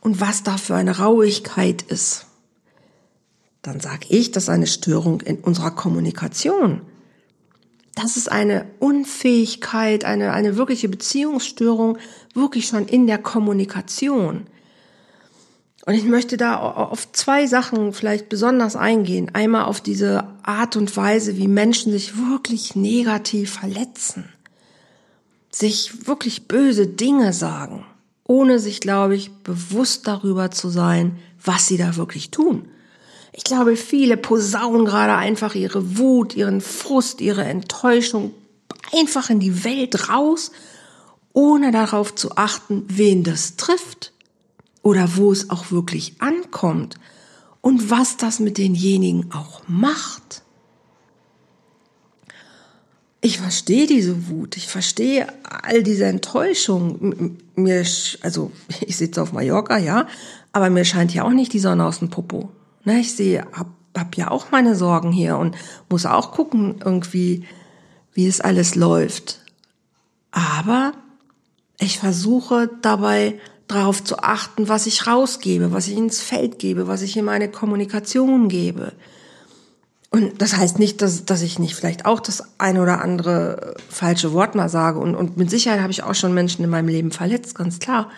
und 0.00 0.20
was 0.20 0.42
da 0.42 0.58
für 0.58 0.74
eine 0.74 0.98
Rauigkeit 0.98 1.82
ist. 1.82 2.26
Dann 3.62 3.80
sage 3.80 4.06
ich, 4.10 4.30
das 4.30 4.44
ist 4.44 4.50
eine 4.50 4.66
Störung 4.66 5.22
in 5.22 5.38
unserer 5.38 5.70
Kommunikation. 5.70 6.82
Das 7.94 8.16
ist 8.16 8.30
eine 8.30 8.66
Unfähigkeit, 8.78 10.04
eine, 10.04 10.32
eine 10.32 10.56
wirkliche 10.56 10.88
Beziehungsstörung, 10.88 11.98
wirklich 12.34 12.68
schon 12.68 12.86
in 12.86 13.06
der 13.06 13.18
Kommunikation. 13.18 14.46
Und 15.88 15.94
ich 15.94 16.04
möchte 16.04 16.36
da 16.36 16.58
auf 16.58 17.12
zwei 17.12 17.46
Sachen 17.46 17.94
vielleicht 17.94 18.28
besonders 18.28 18.76
eingehen. 18.76 19.30
Einmal 19.32 19.64
auf 19.64 19.80
diese 19.80 20.24
Art 20.42 20.76
und 20.76 20.94
Weise, 20.98 21.38
wie 21.38 21.48
Menschen 21.48 21.92
sich 21.92 22.12
wirklich 22.28 22.76
negativ 22.76 23.54
verletzen, 23.54 24.28
sich 25.50 26.06
wirklich 26.06 26.46
böse 26.46 26.86
Dinge 26.86 27.32
sagen, 27.32 27.86
ohne 28.24 28.58
sich, 28.58 28.82
glaube 28.82 29.16
ich, 29.16 29.30
bewusst 29.44 30.06
darüber 30.06 30.50
zu 30.50 30.68
sein, 30.68 31.16
was 31.42 31.68
sie 31.68 31.78
da 31.78 31.96
wirklich 31.96 32.30
tun. 32.30 32.68
Ich 33.32 33.44
glaube, 33.44 33.74
viele 33.74 34.18
posaunen 34.18 34.84
gerade 34.84 35.14
einfach 35.14 35.54
ihre 35.54 35.96
Wut, 35.96 36.36
ihren 36.36 36.60
Frust, 36.60 37.22
ihre 37.22 37.44
Enttäuschung 37.44 38.34
einfach 38.92 39.30
in 39.30 39.40
die 39.40 39.64
Welt 39.64 40.10
raus, 40.10 40.52
ohne 41.32 41.72
darauf 41.72 42.14
zu 42.14 42.36
achten, 42.36 42.84
wen 42.88 43.24
das 43.24 43.56
trifft 43.56 44.12
oder 44.88 45.16
wo 45.16 45.30
es 45.30 45.50
auch 45.50 45.70
wirklich 45.70 46.14
ankommt 46.18 46.94
und 47.60 47.90
was 47.90 48.16
das 48.16 48.40
mit 48.40 48.56
denjenigen 48.56 49.30
auch 49.32 49.60
macht. 49.68 50.40
Ich 53.20 53.36
verstehe 53.36 53.86
diese 53.86 54.30
Wut, 54.30 54.56
ich 54.56 54.66
verstehe 54.66 55.26
all 55.42 55.82
diese 55.82 56.06
Enttäuschung. 56.06 57.36
Mir, 57.54 57.84
also 58.22 58.50
ich 58.80 58.96
sitze 58.96 59.20
auf 59.20 59.34
Mallorca, 59.34 59.76
ja, 59.76 60.06
aber 60.52 60.70
mir 60.70 60.86
scheint 60.86 61.12
ja 61.12 61.24
auch 61.24 61.32
nicht 61.32 61.52
die 61.52 61.58
Sonne 61.58 61.84
aus 61.84 61.98
dem 61.98 62.08
Popo. 62.08 62.48
Ne, 62.84 63.00
ich 63.00 63.14
sehe, 63.14 63.46
hab, 63.52 63.66
hab 63.94 64.16
ja 64.16 64.30
auch 64.30 64.50
meine 64.52 64.74
Sorgen 64.74 65.12
hier 65.12 65.36
und 65.36 65.54
muss 65.90 66.06
auch 66.06 66.32
gucken 66.32 66.80
irgendwie, 66.82 67.44
wie 68.14 68.26
es 68.26 68.40
alles 68.40 68.74
läuft. 68.74 69.40
Aber 70.30 70.92
ich 71.78 71.98
versuche 71.98 72.70
dabei 72.80 73.38
darauf 73.68 74.02
zu 74.02 74.18
achten, 74.18 74.68
was 74.68 74.86
ich 74.86 75.06
rausgebe, 75.06 75.72
was 75.72 75.88
ich 75.88 75.96
ins 75.96 76.20
Feld 76.20 76.58
gebe, 76.58 76.88
was 76.88 77.02
ich 77.02 77.16
in 77.16 77.24
meine 77.24 77.50
Kommunikation 77.50 78.48
gebe. 78.48 78.92
Und 80.10 80.40
das 80.40 80.56
heißt 80.56 80.78
nicht, 80.78 81.02
dass, 81.02 81.26
dass 81.26 81.42
ich 81.42 81.58
nicht 81.58 81.74
vielleicht 81.74 82.06
auch 82.06 82.20
das 82.20 82.42
eine 82.56 82.82
oder 82.82 83.02
andere 83.02 83.74
falsche 83.90 84.32
Wort 84.32 84.54
mal 84.54 84.70
sage. 84.70 84.98
Und, 84.98 85.14
und 85.14 85.36
mit 85.36 85.50
Sicherheit 85.50 85.80
habe 85.80 85.92
ich 85.92 86.02
auch 86.02 86.14
schon 86.14 86.32
Menschen 86.32 86.64
in 86.64 86.70
meinem 86.70 86.88
Leben 86.88 87.12
verletzt, 87.12 87.54
ganz 87.54 87.78
klar. 87.78 88.10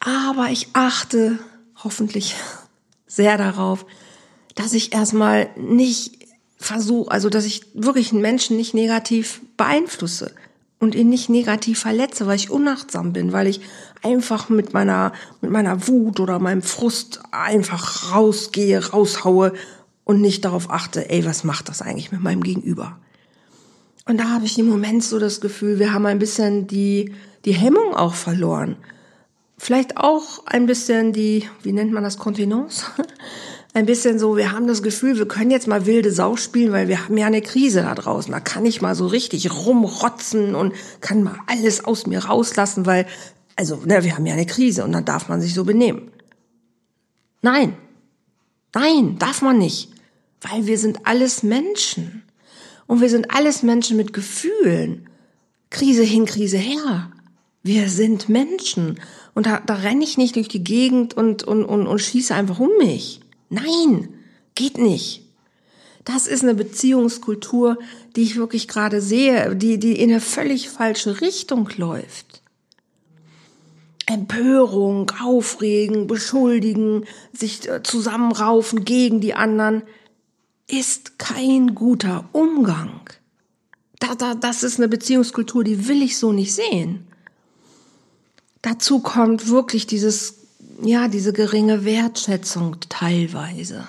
Aber 0.00 0.48
ich 0.50 0.68
achte 0.72 1.38
hoffentlich 1.84 2.34
sehr 3.06 3.38
darauf, 3.38 3.86
dass 4.56 4.72
ich 4.72 4.92
erstmal 4.92 5.50
nicht 5.56 6.18
versuche, 6.56 7.10
also 7.10 7.30
dass 7.30 7.44
ich 7.44 7.62
wirklich 7.74 8.12
einen 8.12 8.20
Menschen 8.20 8.56
nicht 8.56 8.74
negativ 8.74 9.40
beeinflusse 9.56 10.34
und 10.80 10.94
ihn 10.94 11.08
nicht 11.08 11.28
negativ 11.28 11.78
verletze, 11.78 12.26
weil 12.26 12.36
ich 12.36 12.50
unachtsam 12.50 13.12
bin, 13.12 13.32
weil 13.32 13.46
ich 13.46 13.60
einfach 14.02 14.48
mit 14.48 14.72
meiner, 14.72 15.12
mit 15.40 15.50
meiner 15.50 15.86
Wut 15.88 16.20
oder 16.20 16.38
meinem 16.38 16.62
Frust 16.62 17.20
einfach 17.30 18.14
rausgehe, 18.14 18.90
raushaue 18.90 19.52
und 20.04 20.20
nicht 20.20 20.44
darauf 20.44 20.70
achte, 20.70 21.10
ey, 21.10 21.24
was 21.24 21.44
macht 21.44 21.68
das 21.68 21.82
eigentlich 21.82 22.12
mit 22.12 22.20
meinem 22.20 22.42
Gegenüber? 22.42 22.98
Und 24.06 24.18
da 24.18 24.30
habe 24.30 24.44
ich 24.44 24.58
im 24.58 24.66
Moment 24.66 25.04
so 25.04 25.18
das 25.18 25.40
Gefühl, 25.40 25.78
wir 25.78 25.92
haben 25.92 26.06
ein 26.06 26.18
bisschen 26.18 26.66
die, 26.66 27.14
die 27.44 27.52
Hemmung 27.52 27.94
auch 27.94 28.14
verloren. 28.14 28.76
Vielleicht 29.56 29.98
auch 29.98 30.46
ein 30.46 30.66
bisschen 30.66 31.12
die, 31.12 31.46
wie 31.62 31.72
nennt 31.72 31.92
man 31.92 32.02
das, 32.02 32.18
Kontinence? 32.18 32.86
ein 33.74 33.86
bisschen 33.86 34.18
so, 34.18 34.36
wir 34.36 34.52
haben 34.52 34.66
das 34.66 34.82
Gefühl, 34.82 35.16
wir 35.16 35.28
können 35.28 35.50
jetzt 35.50 35.68
mal 35.68 35.86
wilde 35.86 36.10
Sau 36.10 36.36
spielen, 36.36 36.72
weil 36.72 36.88
wir 36.88 37.04
haben 37.04 37.16
ja 37.16 37.26
eine 37.26 37.42
Krise 37.42 37.82
da 37.82 37.94
draußen. 37.94 38.32
Da 38.32 38.40
kann 38.40 38.66
ich 38.66 38.82
mal 38.82 38.94
so 38.94 39.06
richtig 39.06 39.50
rumrotzen 39.52 40.54
und 40.54 40.74
kann 41.00 41.22
mal 41.22 41.38
alles 41.46 41.84
aus 41.84 42.06
mir 42.06 42.24
rauslassen, 42.24 42.86
weil, 42.86 43.06
also, 43.60 43.76
ne, 43.84 44.02
wir 44.02 44.16
haben 44.16 44.24
ja 44.24 44.32
eine 44.32 44.46
Krise 44.46 44.84
und 44.84 44.92
dann 44.92 45.04
darf 45.04 45.28
man 45.28 45.42
sich 45.42 45.52
so 45.52 45.64
benehmen. 45.64 46.10
Nein. 47.42 47.76
Nein, 48.74 49.18
darf 49.18 49.42
man 49.42 49.58
nicht. 49.58 49.90
Weil 50.40 50.66
wir 50.66 50.78
sind 50.78 51.06
alles 51.06 51.42
Menschen. 51.42 52.22
Und 52.86 53.02
wir 53.02 53.10
sind 53.10 53.30
alles 53.34 53.62
Menschen 53.62 53.98
mit 53.98 54.14
Gefühlen. 54.14 55.10
Krise 55.68 56.02
hin, 56.02 56.24
Krise 56.24 56.56
her. 56.56 57.12
Wir 57.62 57.90
sind 57.90 58.30
Menschen. 58.30 58.98
Und 59.34 59.44
da, 59.44 59.60
da 59.60 59.74
renne 59.74 60.04
ich 60.04 60.16
nicht 60.16 60.36
durch 60.36 60.48
die 60.48 60.64
Gegend 60.64 61.12
und, 61.12 61.42
und, 61.42 61.62
und, 61.66 61.86
und 61.86 61.98
schieße 61.98 62.34
einfach 62.34 62.60
um 62.60 62.70
mich. 62.78 63.20
Nein, 63.50 64.08
geht 64.54 64.78
nicht. 64.78 65.22
Das 66.06 66.26
ist 66.26 66.42
eine 66.42 66.54
Beziehungskultur, 66.54 67.76
die 68.16 68.22
ich 68.22 68.36
wirklich 68.36 68.68
gerade 68.68 69.02
sehe, 69.02 69.54
die, 69.54 69.78
die 69.78 70.00
in 70.00 70.10
eine 70.10 70.22
völlig 70.22 70.70
falsche 70.70 71.20
Richtung 71.20 71.68
läuft. 71.76 72.39
Empörung, 74.10 75.10
Aufregen, 75.22 76.06
Beschuldigen, 76.06 77.04
sich 77.32 77.68
äh, 77.68 77.82
zusammenraufen 77.82 78.84
gegen 78.84 79.20
die 79.20 79.34
anderen, 79.34 79.82
ist 80.68 81.18
kein 81.18 81.74
guter 81.74 82.28
Umgang. 82.32 83.00
Da, 83.98 84.14
da, 84.14 84.34
das 84.34 84.62
ist 84.62 84.78
eine 84.78 84.88
Beziehungskultur, 84.88 85.64
die 85.64 85.88
will 85.88 86.02
ich 86.02 86.16
so 86.16 86.32
nicht 86.32 86.54
sehen. 86.54 87.06
Dazu 88.62 89.00
kommt 89.00 89.48
wirklich 89.48 89.86
dieses 89.86 90.40
ja, 90.82 91.08
diese 91.08 91.32
geringe 91.32 91.84
Wertschätzung 91.84 92.76
teilweise. 92.88 93.84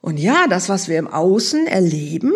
Und 0.00 0.18
ja, 0.18 0.46
das, 0.48 0.68
was 0.68 0.88
wir 0.88 0.98
im 0.98 1.08
Außen 1.08 1.66
erleben, 1.66 2.32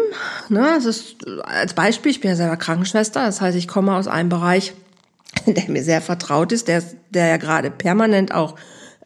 ne, 0.48 0.62
das 0.74 0.86
ist 0.86 1.16
als 1.42 1.74
Beispiel, 1.74 2.10
ich 2.10 2.20
bin 2.20 2.30
ja 2.30 2.36
selber 2.36 2.56
Krankenschwester, 2.56 3.26
das 3.26 3.40
heißt, 3.40 3.56
ich 3.58 3.68
komme 3.68 3.94
aus 3.94 4.08
einem 4.08 4.30
Bereich, 4.30 4.74
der 5.54 5.70
mir 5.70 5.82
sehr 5.82 6.00
vertraut 6.00 6.52
ist, 6.52 6.68
der, 6.68 6.82
der 7.10 7.26
ja 7.26 7.36
gerade 7.36 7.70
permanent 7.70 8.32
auch 8.32 8.56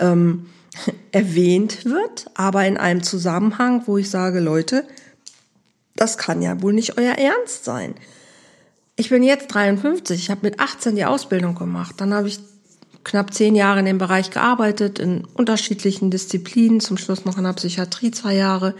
ähm, 0.00 0.46
erwähnt 1.12 1.84
wird, 1.84 2.26
aber 2.34 2.66
in 2.66 2.76
einem 2.76 3.02
Zusammenhang, 3.02 3.82
wo 3.86 3.98
ich 3.98 4.10
sage, 4.10 4.40
Leute, 4.40 4.84
das 5.94 6.18
kann 6.18 6.42
ja 6.42 6.60
wohl 6.62 6.72
nicht 6.72 6.98
euer 6.98 7.14
Ernst 7.14 7.64
sein. 7.64 7.94
Ich 8.96 9.10
bin 9.10 9.22
jetzt 9.22 9.48
53, 9.48 10.18
ich 10.18 10.30
habe 10.30 10.40
mit 10.42 10.60
18 10.60 10.96
die 10.96 11.04
Ausbildung 11.04 11.54
gemacht, 11.54 11.96
dann 11.98 12.14
habe 12.14 12.28
ich 12.28 12.40
knapp 13.04 13.34
zehn 13.34 13.54
Jahre 13.54 13.80
in 13.80 13.86
dem 13.86 13.98
Bereich 13.98 14.30
gearbeitet, 14.30 14.98
in 14.98 15.24
unterschiedlichen 15.34 16.10
Disziplinen, 16.10 16.80
zum 16.80 16.96
Schluss 16.96 17.24
noch 17.24 17.36
in 17.36 17.44
der 17.44 17.52
Psychiatrie 17.52 18.12
zwei 18.12 18.34
Jahre. 18.34 18.74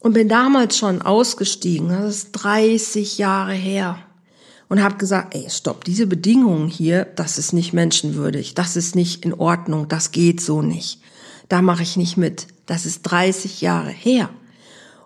Und 0.00 0.12
bin 0.12 0.28
damals 0.28 0.76
schon 0.76 1.02
ausgestiegen, 1.02 1.88
das 1.88 2.16
ist 2.16 2.32
30 2.32 3.18
Jahre 3.18 3.54
her 3.54 3.98
und 4.68 4.82
habe 4.82 4.96
gesagt, 4.96 5.34
ey, 5.34 5.48
stopp, 5.48 5.84
diese 5.84 6.06
Bedingungen 6.06 6.68
hier, 6.68 7.04
das 7.04 7.38
ist 7.38 7.52
nicht 7.52 7.72
menschenwürdig, 7.72 8.54
das 8.54 8.76
ist 8.76 8.94
nicht 8.94 9.24
in 9.24 9.34
Ordnung, 9.34 9.88
das 9.88 10.10
geht 10.10 10.40
so 10.40 10.62
nicht. 10.62 11.00
Da 11.48 11.62
mache 11.62 11.82
ich 11.82 11.96
nicht 11.96 12.16
mit. 12.16 12.46
Das 12.66 12.84
ist 12.84 13.02
30 13.02 13.62
Jahre 13.62 13.90
her. 13.90 14.28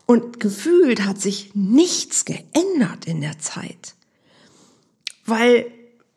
Und 0.07 0.41
gefühlt 0.41 1.05
hat 1.05 1.21
sich 1.21 1.53
nichts 1.55 2.25
geändert 2.25 3.07
in 3.07 3.21
der 3.21 3.39
Zeit. 3.39 3.95
Weil 5.25 5.67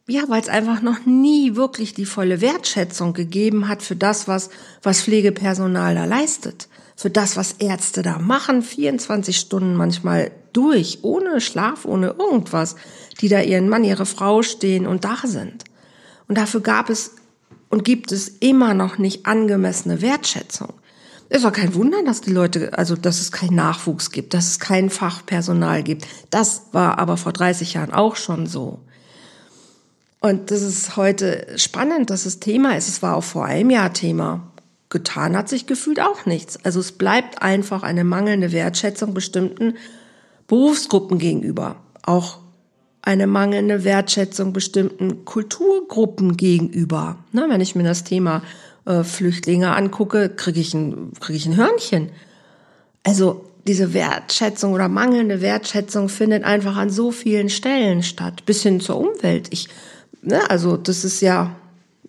ja, 0.07 0.23
weil 0.27 0.41
es 0.41 0.49
einfach 0.49 0.81
noch 0.81 1.05
nie 1.05 1.55
wirklich 1.55 1.95
die 1.95 2.05
volle 2.05 2.39
Wertschätzung 2.39 3.13
gegeben 3.13 3.67
hat 3.67 3.81
für 3.81 3.95
das, 3.95 4.27
was, 4.27 4.49
was 4.83 5.01
Pflegepersonal 5.01 5.95
da 5.95 6.05
leistet. 6.05 6.67
Für 6.95 7.09
das, 7.09 7.35
was 7.35 7.53
Ärzte 7.53 8.03
da 8.03 8.19
machen, 8.19 8.61
24 8.61 9.35
Stunden 9.35 9.75
manchmal 9.75 10.31
durch, 10.53 10.99
ohne 11.01 11.41
Schlaf, 11.41 11.85
ohne 11.85 12.15
irgendwas, 12.19 12.75
die 13.21 13.29
da 13.29 13.41
ihren 13.41 13.69
Mann, 13.69 13.83
ihre 13.83 14.05
Frau 14.05 14.41
stehen 14.41 14.87
und 14.87 15.05
da 15.05 15.17
sind. 15.23 15.63
Und 16.27 16.37
dafür 16.37 16.61
gab 16.61 16.89
es 16.89 17.11
und 17.69 17.83
gibt 17.83 18.11
es 18.11 18.27
immer 18.27 18.73
noch 18.73 18.97
nicht 18.97 19.25
angemessene 19.25 20.01
Wertschätzung. 20.01 20.73
Es 21.27 21.43
war 21.43 21.51
kein 21.51 21.73
Wunder, 21.73 22.03
dass 22.03 22.21
die 22.21 22.31
Leute, 22.31 22.77
also 22.77 22.95
dass 22.95 23.19
es 23.19 23.31
keinen 23.31 23.55
Nachwuchs 23.55 24.11
gibt, 24.11 24.33
dass 24.33 24.47
es 24.47 24.59
kein 24.59 24.89
Fachpersonal 24.89 25.83
gibt. 25.83 26.07
Das 26.29 26.63
war 26.71 26.99
aber 26.99 27.17
vor 27.17 27.33
30 27.33 27.73
Jahren 27.73 27.91
auch 27.91 28.15
schon 28.15 28.45
so. 28.45 28.79
Und 30.19 30.51
das 30.51 30.61
ist 30.61 30.97
heute 30.97 31.47
spannend, 31.57 32.09
dass 32.09 32.25
es 32.25 32.39
Thema 32.39 32.77
ist. 32.77 32.87
Es 32.87 33.01
war 33.01 33.15
auch 33.15 33.23
vor 33.23 33.45
einem 33.45 33.71
Jahr 33.71 33.93
Thema. 33.93 34.51
Getan 34.89 35.35
hat 35.35 35.49
sich 35.49 35.65
gefühlt 35.65 35.99
auch 35.99 36.25
nichts. 36.25 36.63
Also 36.63 36.79
es 36.79 36.91
bleibt 36.91 37.41
einfach 37.41 37.83
eine 37.83 38.03
mangelnde 38.03 38.51
Wertschätzung 38.51 39.13
bestimmten 39.13 39.75
Berufsgruppen 40.47 41.17
gegenüber. 41.17 41.77
Auch 42.03 42.39
eine 43.05 43.27
mangelnde 43.27 43.83
Wertschätzung 43.83 44.51
bestimmten 44.51 45.25
Kulturgruppen 45.25 46.35
gegenüber. 46.35 47.17
Na, 47.31 47.47
wenn 47.47 47.61
ich 47.61 47.75
mir 47.75 47.83
das 47.83 48.03
Thema 48.03 48.41
äh, 48.85 49.03
Flüchtlinge 49.03 49.75
angucke, 49.75 50.29
kriege 50.29 50.59
ich, 50.59 50.73
ein, 50.73 51.13
krieg 51.19 51.35
ich 51.35 51.45
ein 51.45 51.55
Hörnchen. 51.55 52.09
Also 53.03 53.45
diese 53.67 53.93
Wertschätzung 53.93 54.73
oder 54.73 54.89
mangelnde 54.89 55.41
Wertschätzung 55.41 56.09
findet 56.09 56.43
einfach 56.43 56.75
an 56.77 56.89
so 56.89 57.11
vielen 57.11 57.49
Stellen 57.49 58.01
statt, 58.01 58.43
bis 58.45 58.63
hin 58.63 58.79
zur 58.79 58.97
Umwelt. 58.97 59.47
Ich, 59.51 59.69
ne, 60.23 60.49
also 60.49 60.75
das 60.75 61.05
ist 61.05 61.21
ja, 61.21 61.55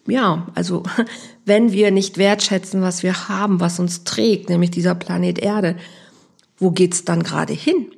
ja, 0.07 0.47
also 0.55 0.83
wenn 1.45 1.73
wir 1.73 1.91
nicht 1.91 2.17
wertschätzen, 2.17 2.81
was 2.81 3.03
wir 3.03 3.29
haben, 3.29 3.61
was 3.61 3.79
uns 3.79 4.05
trägt, 4.05 4.49
nämlich 4.49 4.71
dieser 4.71 4.95
Planet 4.95 5.39
Erde, 5.39 5.77
wo 6.59 6.71
geht's 6.71 7.05
dann 7.05 7.23
gerade 7.23 7.53
hin? 7.53 7.89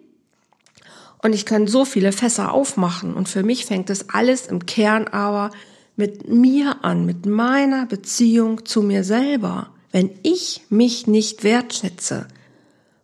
Und 1.23 1.35
ich 1.35 1.45
kann 1.45 1.67
so 1.67 1.85
viele 1.85 2.13
Fässer 2.13 2.53
aufmachen. 2.53 3.15
Und 3.15 3.29
für 3.29 3.43
mich 3.43 3.67
fängt 3.67 3.91
es 3.91 4.11
alles 4.11 4.47
im 4.47 4.67
Kern 4.67 5.09
aber 5.09 5.51
mit 5.97 6.29
mir 6.29 6.85
an, 6.85 7.07
mit 7.07 7.27
meiner 7.27 7.87
Beziehung 7.87 8.65
zu 8.65 8.83
mir 8.83 9.03
selber. 9.03 9.71
Wenn 9.91 10.11
ich 10.23 10.63
mich 10.71 11.07
nicht 11.07 11.43
wertschätze, 11.45 12.29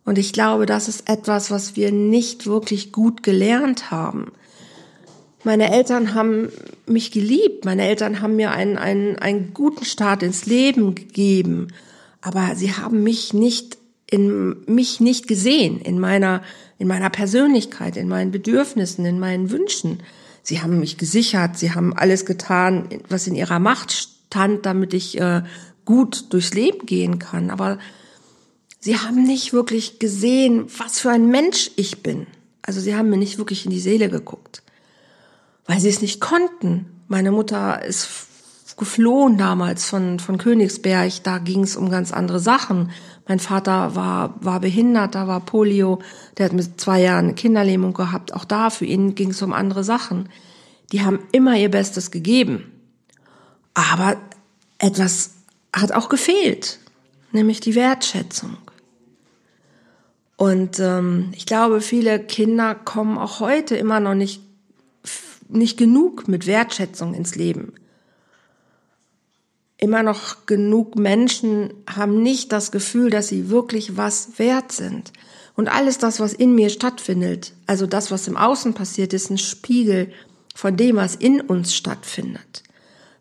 und 0.05 0.19
ich 0.19 0.33
glaube, 0.33 0.67
das 0.67 0.87
ist 0.87 1.09
etwas, 1.09 1.49
was 1.49 1.75
wir 1.75 1.91
nicht 1.91 2.45
wirklich 2.45 2.91
gut 2.91 3.23
gelernt 3.23 3.89
haben. 3.89 4.31
Meine 5.43 5.71
Eltern 5.71 6.13
haben 6.13 6.49
mich 6.85 7.11
geliebt, 7.11 7.65
meine 7.65 7.87
Eltern 7.87 8.21
haben 8.21 8.35
mir 8.35 8.51
einen, 8.51 8.77
einen, 8.77 9.17
einen 9.17 9.53
guten 9.53 9.83
Start 9.83 10.23
ins 10.23 10.45
Leben 10.45 10.95
gegeben, 10.95 11.67
aber 12.21 12.55
sie 12.55 12.71
haben 12.73 13.03
mich 13.03 13.33
nicht 13.33 13.77
in 14.09 14.63
mich 14.67 14.99
nicht 14.99 15.27
gesehen, 15.27 15.81
in 15.81 15.99
meiner, 15.99 16.43
in 16.77 16.87
meiner 16.87 17.09
Persönlichkeit, 17.09 17.97
in 17.97 18.07
meinen 18.07 18.31
Bedürfnissen, 18.31 19.05
in 19.05 19.19
meinen 19.19 19.51
Wünschen. 19.51 20.03
Sie 20.43 20.61
haben 20.61 20.79
mich 20.79 20.97
gesichert, 20.97 21.57
sie 21.57 21.73
haben 21.73 21.95
alles 21.95 22.25
getan, 22.25 22.89
was 23.09 23.27
in 23.27 23.35
ihrer 23.35 23.59
Macht 23.59 23.93
stand, 23.93 24.65
damit 24.65 24.93
ich 24.93 25.19
äh, 25.19 25.43
gut 25.85 26.33
durchs 26.33 26.53
Leben 26.53 26.85
gehen 26.85 27.19
kann. 27.19 27.49
Aber 27.49 27.79
sie 28.79 28.97
haben 28.97 29.23
nicht 29.23 29.53
wirklich 29.53 29.99
gesehen, 29.99 30.65
was 30.77 30.99
für 30.99 31.11
ein 31.11 31.29
Mensch 31.29 31.71
ich 31.75 32.03
bin. 32.03 32.27
Also 32.61 32.81
sie 32.81 32.95
haben 32.95 33.09
mir 33.09 33.17
nicht 33.17 33.37
wirklich 33.37 33.65
in 33.65 33.71
die 33.71 33.79
Seele 33.79 34.09
geguckt, 34.09 34.63
weil 35.65 35.79
sie 35.79 35.89
es 35.89 36.01
nicht 36.01 36.19
konnten. 36.19 36.87
Meine 37.07 37.31
Mutter 37.31 37.83
ist 37.83 38.07
geflohen 38.77 39.37
damals 39.37 39.85
von, 39.85 40.19
von 40.19 40.37
Königsberg, 40.37 41.23
da 41.23 41.37
ging 41.37 41.63
es 41.63 41.77
um 41.77 41.89
ganz 41.89 42.11
andere 42.11 42.39
Sachen. 42.39 42.91
Mein 43.27 43.39
Vater 43.39 43.95
war, 43.95 44.35
war 44.41 44.59
behindert, 44.59 45.15
da 45.15 45.27
war 45.27 45.39
Polio, 45.39 45.99
der 46.37 46.47
hat 46.47 46.53
mit 46.53 46.79
zwei 46.79 47.01
Jahren 47.01 47.35
Kinderlähmung 47.35 47.93
gehabt. 47.93 48.33
Auch 48.33 48.45
da, 48.45 48.69
für 48.69 48.85
ihn 48.85 49.15
ging 49.15 49.29
es 49.29 49.41
um 49.41 49.53
andere 49.53 49.83
Sachen. 49.83 50.29
Die 50.91 51.03
haben 51.03 51.19
immer 51.31 51.55
ihr 51.55 51.71
Bestes 51.71 52.11
gegeben. 52.11 52.71
Aber 53.73 54.17
etwas 54.77 55.31
hat 55.73 55.93
auch 55.93 56.09
gefehlt, 56.09 56.79
nämlich 57.31 57.61
die 57.61 57.75
Wertschätzung. 57.75 58.57
Und 60.37 60.79
ähm, 60.79 61.31
ich 61.33 61.45
glaube, 61.45 61.79
viele 61.79 62.19
Kinder 62.19 62.75
kommen 62.75 63.17
auch 63.17 63.39
heute 63.39 63.77
immer 63.77 64.01
noch 64.01 64.15
nicht, 64.15 64.41
nicht 65.47 65.77
genug 65.77 66.27
mit 66.27 66.45
Wertschätzung 66.45 67.13
ins 67.13 67.35
Leben 67.35 67.73
immer 69.85 70.01
noch 70.01 70.47
genug 70.47 70.95
Menschen 70.97 71.71
haben 71.87 72.23
nicht 72.23 72.51
das 72.51 72.71
Gefühl, 72.71 73.11
dass 73.11 73.27
sie 73.27 73.49
wirklich 73.49 73.97
was 73.97 74.39
wert 74.39 74.71
sind. 74.71 75.13
Und 75.55 75.67
alles 75.67 75.99
das, 75.99 76.19
was 76.19 76.33
in 76.33 76.55
mir 76.55 76.69
stattfindet, 76.69 77.53
also 77.67 77.85
das, 77.85 78.09
was 78.09 78.27
im 78.27 78.35
Außen 78.35 78.73
passiert, 78.73 79.13
ist 79.13 79.29
ein 79.29 79.37
Spiegel 79.37 80.11
von 80.55 80.75
dem, 80.75 80.95
was 80.95 81.15
in 81.15 81.39
uns 81.39 81.75
stattfindet. 81.75 82.63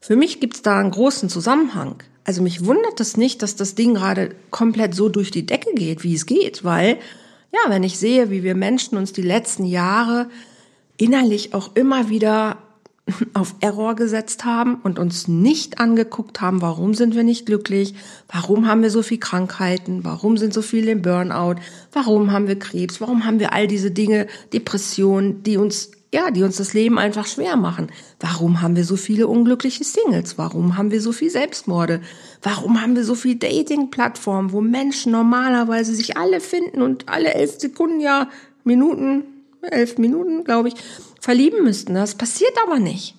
Für 0.01 0.17
mich 0.17 0.41
gibt 0.41 0.55
es 0.55 0.63
da 0.63 0.81
einen 0.81 0.91
großen 0.91 1.29
Zusammenhang. 1.29 2.03
Also 2.25 2.43
mich 2.43 2.65
wundert 2.65 2.99
es 2.99 3.19
nicht, 3.19 3.43
dass 3.43 3.57
das 3.57 3.75
Ding 3.75 3.93
gerade 3.95 4.31
komplett 4.51 4.95
so 4.95 5.11
durch 5.11 5.31
die 5.31 5.45
Decke 5.45 5.75
geht, 5.75 6.03
wie 6.03 6.15
es 6.15 6.25
geht, 6.25 6.65
weil, 6.65 6.99
ja, 7.53 7.61
wenn 7.69 7.83
ich 7.83 7.99
sehe, 7.99 8.31
wie 8.31 8.43
wir 8.43 8.55
Menschen 8.55 8.97
uns 8.97 9.13
die 9.13 9.23
letzten 9.23 9.67
Jahre 9.67 10.31
innerlich 10.97 11.53
auch 11.53 11.77
immer 11.77 12.09
wieder 12.09 12.57
auf 13.35 13.55
Error 13.61 13.95
gesetzt 13.97 14.45
haben 14.45 14.77
und 14.77 14.99
uns 14.99 15.29
nicht 15.29 15.79
angeguckt 15.79 16.41
haben, 16.41 16.63
warum 16.63 16.95
sind 16.95 17.15
wir 17.15 17.23
nicht 17.23 17.45
glücklich, 17.45 17.95
warum 18.29 18.67
haben 18.67 18.83
wir 18.83 18.91
so 18.91 19.03
viel 19.03 19.19
Krankheiten, 19.19 20.05
warum 20.05 20.39
sind 20.39 20.55
so 20.55 20.63
viele 20.63 20.93
im 20.93 21.03
Burnout, 21.03 21.57
warum 21.93 22.33
haben 22.33 22.49
wir 22.49 22.59
Krebs, 22.59 23.01
warum 23.01 23.27
haben 23.27 23.41
wir 23.41 23.53
all 23.53 23.67
diese 23.67 23.91
Dinge, 23.91 24.27
Depressionen, 24.53 25.43
die 25.43 25.59
uns 25.59 25.91
ja, 26.15 26.31
die 26.31 26.45
uns 26.45 26.59
das 26.59 26.75
Leben 26.75 26.97
einfach 26.97 27.27
schwer 27.27 27.57
machen. 27.57 27.89
Warum 28.21 28.63
haben 28.63 28.77
wir 28.77 28.85
so 28.85 28.95
viele 28.95 29.27
unglückliche 29.27 29.83
Singles? 29.83 30.39
Warum 30.39 30.77
haben 30.77 30.93
wir 30.93 31.01
so 31.01 31.11
viel 31.11 31.29
Selbstmorde? 31.29 32.03
Warum 32.41 32.81
haben 32.81 32.95
wir 32.95 33.03
so 33.03 33.17
viel 33.17 33.35
Dating-Plattformen, 33.35 34.53
wo 34.53 34.61
Menschen 34.61 35.11
normalerweise 35.11 35.93
sich 35.93 36.17
alle 36.17 36.39
finden 36.39 36.83
und 36.83 37.09
alle 37.09 37.35
elf 37.35 37.59
Sekunden, 37.59 37.99
ja, 37.99 38.29
Minuten, 38.63 39.25
elf 39.65 39.99
Minuten, 39.99 40.45
glaube 40.45 40.69
ich, 40.69 40.75
verlieben 41.21 41.65
müssten. 41.65 41.95
Das 41.95 42.15
passiert 42.15 42.55
aber 42.63 42.79
nicht. 42.79 43.15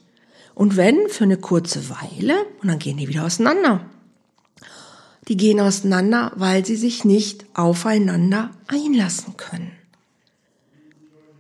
Und 0.54 0.78
wenn, 0.78 1.10
für 1.10 1.26
eine 1.26 1.38
kurze 1.38 1.90
Weile, 1.90 2.36
und 2.62 2.70
dann 2.70 2.80
gehen 2.80 2.98
die 2.98 3.08
wieder 3.08 3.26
auseinander. 3.26 3.86
Die 5.28 5.38
gehen 5.38 5.60
auseinander, 5.60 6.32
weil 6.36 6.66
sie 6.66 6.76
sich 6.76 7.04
nicht 7.04 7.46
aufeinander 7.54 8.52
einlassen 8.68 9.36
können. 9.38 9.72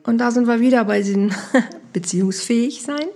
Und 0.03 0.17
da 0.19 0.31
sind 0.31 0.47
wir 0.47 0.59
wieder 0.59 0.83
bei 0.85 1.01
diesem 1.01 1.31
beziehungsfähig 1.93 2.81
sein. 2.81 3.07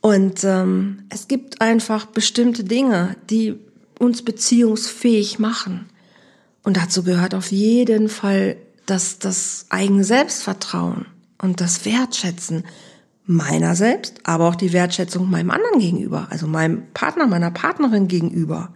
Und 0.00 0.44
ähm, 0.44 1.04
es 1.08 1.26
gibt 1.26 1.60
einfach 1.60 2.06
bestimmte 2.06 2.64
Dinge, 2.64 3.16
die 3.30 3.58
uns 3.98 4.22
beziehungsfähig 4.22 5.38
machen. 5.38 5.88
Und 6.62 6.76
dazu 6.76 7.02
gehört 7.02 7.34
auf 7.34 7.50
jeden 7.50 8.08
Fall 8.08 8.56
das, 8.90 9.18
das 9.18 9.66
eigene 9.68 10.04
Selbstvertrauen 10.04 11.06
und 11.40 11.60
das 11.60 11.84
Wertschätzen 11.84 12.64
meiner 13.26 13.76
selbst, 13.76 14.20
aber 14.24 14.48
auch 14.48 14.54
die 14.54 14.72
Wertschätzung 14.72 15.30
meinem 15.30 15.50
anderen 15.50 15.78
gegenüber, 15.78 16.28
also 16.30 16.46
meinem 16.46 16.84
Partner, 16.94 17.26
meiner 17.26 17.50
Partnerin 17.50 18.08
gegenüber. 18.08 18.72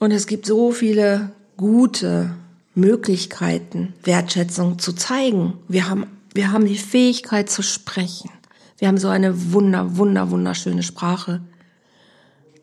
Und 0.00 0.10
es 0.10 0.26
gibt 0.26 0.46
so 0.46 0.72
viele 0.72 1.30
gute 1.56 2.34
Möglichkeiten, 2.74 3.94
Wertschätzung 4.02 4.80
zu 4.80 4.92
zeigen. 4.92 5.54
Wir 5.68 5.88
haben, 5.88 6.06
wir 6.34 6.52
haben 6.52 6.66
die 6.66 6.76
Fähigkeit 6.76 7.48
zu 7.48 7.62
sprechen. 7.62 8.30
Wir 8.78 8.88
haben 8.88 8.98
so 8.98 9.08
eine 9.08 9.52
wunder, 9.52 9.96
wunder, 9.96 10.30
wunderschöne 10.30 10.82
Sprache. 10.82 11.40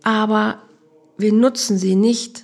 Aber 0.04 0.60
wir 1.18 1.32
nutzen 1.32 1.78
sie 1.78 1.96
nicht 1.96 2.43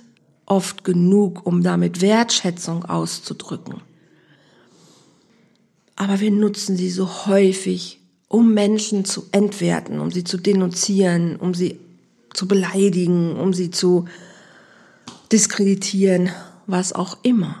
oft 0.50 0.84
genug, 0.84 1.46
um 1.46 1.62
damit 1.62 2.00
Wertschätzung 2.00 2.84
auszudrücken 2.84 3.80
aber 6.00 6.18
wir 6.18 6.30
nutzen 6.30 6.78
sie 6.78 6.88
so 6.88 7.26
häufig, 7.26 8.00
um 8.26 8.54
Menschen 8.54 9.04
zu 9.04 9.26
entwerten, 9.32 10.00
um 10.00 10.10
sie 10.10 10.24
zu 10.24 10.38
denunzieren, 10.38 11.36
um 11.36 11.52
sie 11.52 11.78
zu 12.32 12.48
beleidigen, 12.48 13.36
um 13.36 13.52
sie 13.52 13.70
zu 13.70 14.06
diskreditieren, 15.30 16.30
was 16.66 16.94
auch 16.94 17.18
immer. 17.22 17.54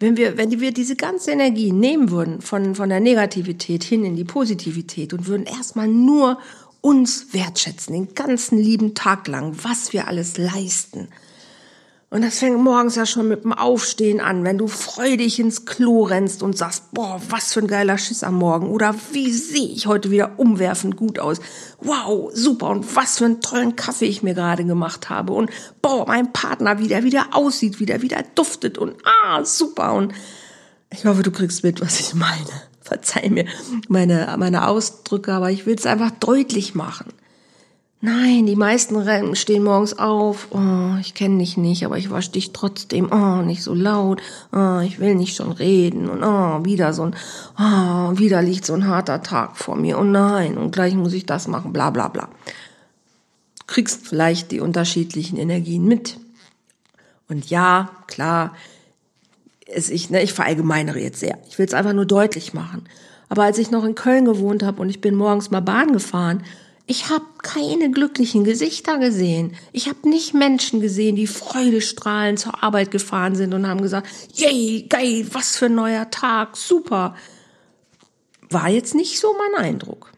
Wenn 0.00 0.16
wir, 0.16 0.36
wenn 0.36 0.50
wir 0.60 0.72
diese 0.72 0.96
ganze 0.96 1.30
Energie 1.30 1.70
nehmen 1.70 2.10
würden 2.10 2.40
von, 2.40 2.74
von 2.74 2.88
der 2.88 2.98
Negativität 2.98 3.84
hin 3.84 4.04
in 4.04 4.16
die 4.16 4.24
Positivität 4.24 5.12
und 5.12 5.28
würden 5.28 5.46
erstmal 5.46 5.86
nur 5.86 6.40
uns 6.80 7.32
wertschätzen, 7.32 7.94
den 7.94 8.14
ganzen 8.16 8.58
lieben 8.58 8.96
Tag 8.96 9.28
lang, 9.28 9.54
was 9.62 9.92
wir 9.92 10.08
alles 10.08 10.38
leisten, 10.38 11.06
und 12.12 12.22
das 12.22 12.40
fängt 12.40 12.58
morgens 12.58 12.96
ja 12.96 13.06
schon 13.06 13.28
mit 13.28 13.44
dem 13.44 13.52
Aufstehen 13.52 14.20
an, 14.20 14.42
wenn 14.42 14.58
du 14.58 14.66
freudig 14.66 15.38
ins 15.38 15.64
Klo 15.64 16.02
rennst 16.02 16.42
und 16.42 16.58
sagst, 16.58 16.92
boah, 16.92 17.20
was 17.28 17.52
für 17.52 17.60
ein 17.60 17.68
geiler 17.68 17.98
Schiss 17.98 18.24
am 18.24 18.34
Morgen. 18.34 18.68
Oder 18.68 18.96
wie 19.12 19.30
sehe 19.30 19.68
ich 19.68 19.86
heute 19.86 20.10
wieder 20.10 20.32
umwerfend 20.36 20.96
gut 20.96 21.20
aus. 21.20 21.38
Wow, 21.78 22.32
super. 22.34 22.70
Und 22.70 22.96
was 22.96 23.18
für 23.18 23.26
einen 23.26 23.40
tollen 23.40 23.76
Kaffee 23.76 24.06
ich 24.06 24.24
mir 24.24 24.34
gerade 24.34 24.64
gemacht 24.64 25.08
habe. 25.08 25.32
Und 25.32 25.50
boah, 25.82 26.04
mein 26.04 26.32
Partner, 26.32 26.80
wie 26.80 26.88
der 26.88 27.04
wieder 27.04 27.28
aussieht, 27.30 27.78
wie 27.78 27.86
der 27.86 28.02
wieder 28.02 28.24
duftet. 28.34 28.76
Und 28.76 28.96
ah, 29.04 29.44
super. 29.44 29.92
Und 29.92 30.12
ich 30.92 31.04
hoffe, 31.04 31.22
du 31.22 31.30
kriegst 31.30 31.62
mit, 31.62 31.80
was 31.80 32.00
ich 32.00 32.14
meine. 32.14 32.50
Verzeih 32.80 33.28
mir 33.30 33.44
meine, 33.88 34.34
meine 34.36 34.66
Ausdrücke, 34.66 35.32
aber 35.32 35.52
ich 35.52 35.64
will 35.64 35.76
es 35.76 35.86
einfach 35.86 36.10
deutlich 36.10 36.74
machen. 36.74 37.12
Nein, 38.02 38.46
die 38.46 38.56
meisten 38.56 39.36
stehen 39.36 39.64
morgens 39.64 39.98
auf. 39.98 40.48
Oh, 40.52 40.96
ich 41.00 41.12
kenne 41.12 41.36
dich 41.38 41.58
nicht, 41.58 41.84
aber 41.84 41.98
ich 41.98 42.10
wasche 42.10 42.30
dich 42.30 42.52
trotzdem. 42.52 43.12
Oh, 43.12 43.42
nicht 43.42 43.62
so 43.62 43.74
laut. 43.74 44.22
Oh, 44.52 44.80
ich 44.80 45.00
will 45.00 45.14
nicht 45.14 45.36
schon 45.36 45.52
reden. 45.52 46.08
Und 46.08 46.22
oh, 46.22 46.64
wieder 46.64 46.94
so 46.94 47.02
ein, 47.02 47.16
oh, 47.58 48.18
wieder 48.18 48.40
liegt 48.40 48.64
so 48.64 48.72
ein 48.72 48.86
harter 48.86 49.22
Tag 49.22 49.58
vor 49.58 49.76
mir. 49.76 49.98
Oh 49.98 50.04
nein, 50.04 50.56
und 50.56 50.70
gleich 50.70 50.94
muss 50.94 51.12
ich 51.12 51.26
das 51.26 51.46
machen. 51.46 51.74
Bla 51.74 51.90
bla 51.90 52.08
bla. 52.08 52.30
kriegst 53.66 54.06
vielleicht 54.06 54.50
die 54.50 54.60
unterschiedlichen 54.60 55.36
Energien 55.36 55.84
mit. 55.84 56.18
Und 57.28 57.50
ja, 57.50 57.90
klar, 58.06 58.54
es, 59.66 59.90
ich, 59.90 60.08
ne, 60.08 60.22
ich 60.22 60.32
verallgemeinere 60.32 61.00
jetzt 61.00 61.20
sehr. 61.20 61.38
Ich 61.50 61.58
will 61.58 61.66
es 61.66 61.74
einfach 61.74 61.92
nur 61.92 62.06
deutlich 62.06 62.54
machen. 62.54 62.88
Aber 63.28 63.44
als 63.44 63.58
ich 63.58 63.70
noch 63.70 63.84
in 63.84 63.94
Köln 63.94 64.24
gewohnt 64.24 64.62
habe 64.62 64.80
und 64.80 64.88
ich 64.88 65.02
bin 65.02 65.14
morgens 65.14 65.50
mal 65.50 65.60
Bahn 65.60 65.92
gefahren, 65.92 66.42
ich 66.90 67.08
habe 67.08 67.24
keine 67.40 67.92
glücklichen 67.92 68.42
Gesichter 68.42 68.98
gesehen. 68.98 69.54
Ich 69.70 69.88
habe 69.88 70.08
nicht 70.08 70.34
Menschen 70.34 70.80
gesehen, 70.80 71.14
die 71.14 71.28
freudestrahlend 71.28 72.40
zur 72.40 72.64
Arbeit 72.64 72.90
gefahren 72.90 73.36
sind 73.36 73.54
und 73.54 73.68
haben 73.68 73.80
gesagt, 73.80 74.08
yay, 74.34 74.86
geil, 74.88 75.24
was 75.30 75.56
für 75.56 75.66
ein 75.66 75.76
neuer 75.76 76.10
Tag, 76.10 76.56
super. 76.56 77.14
War 78.48 78.68
jetzt 78.68 78.96
nicht 78.96 79.20
so 79.20 79.32
mein 79.38 79.64
Eindruck. 79.64 80.10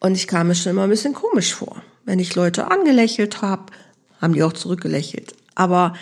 Und 0.00 0.14
ich 0.14 0.28
kam 0.28 0.48
mir 0.48 0.54
schon 0.54 0.70
immer 0.70 0.84
ein 0.84 0.88
bisschen 0.88 1.12
komisch 1.12 1.54
vor. 1.54 1.82
Wenn 2.06 2.20
ich 2.20 2.34
Leute 2.34 2.70
angelächelt 2.70 3.42
habe, 3.42 3.66
haben 4.22 4.32
die 4.32 4.42
auch 4.42 4.54
zurückgelächelt. 4.54 5.34
Aber 5.54 5.92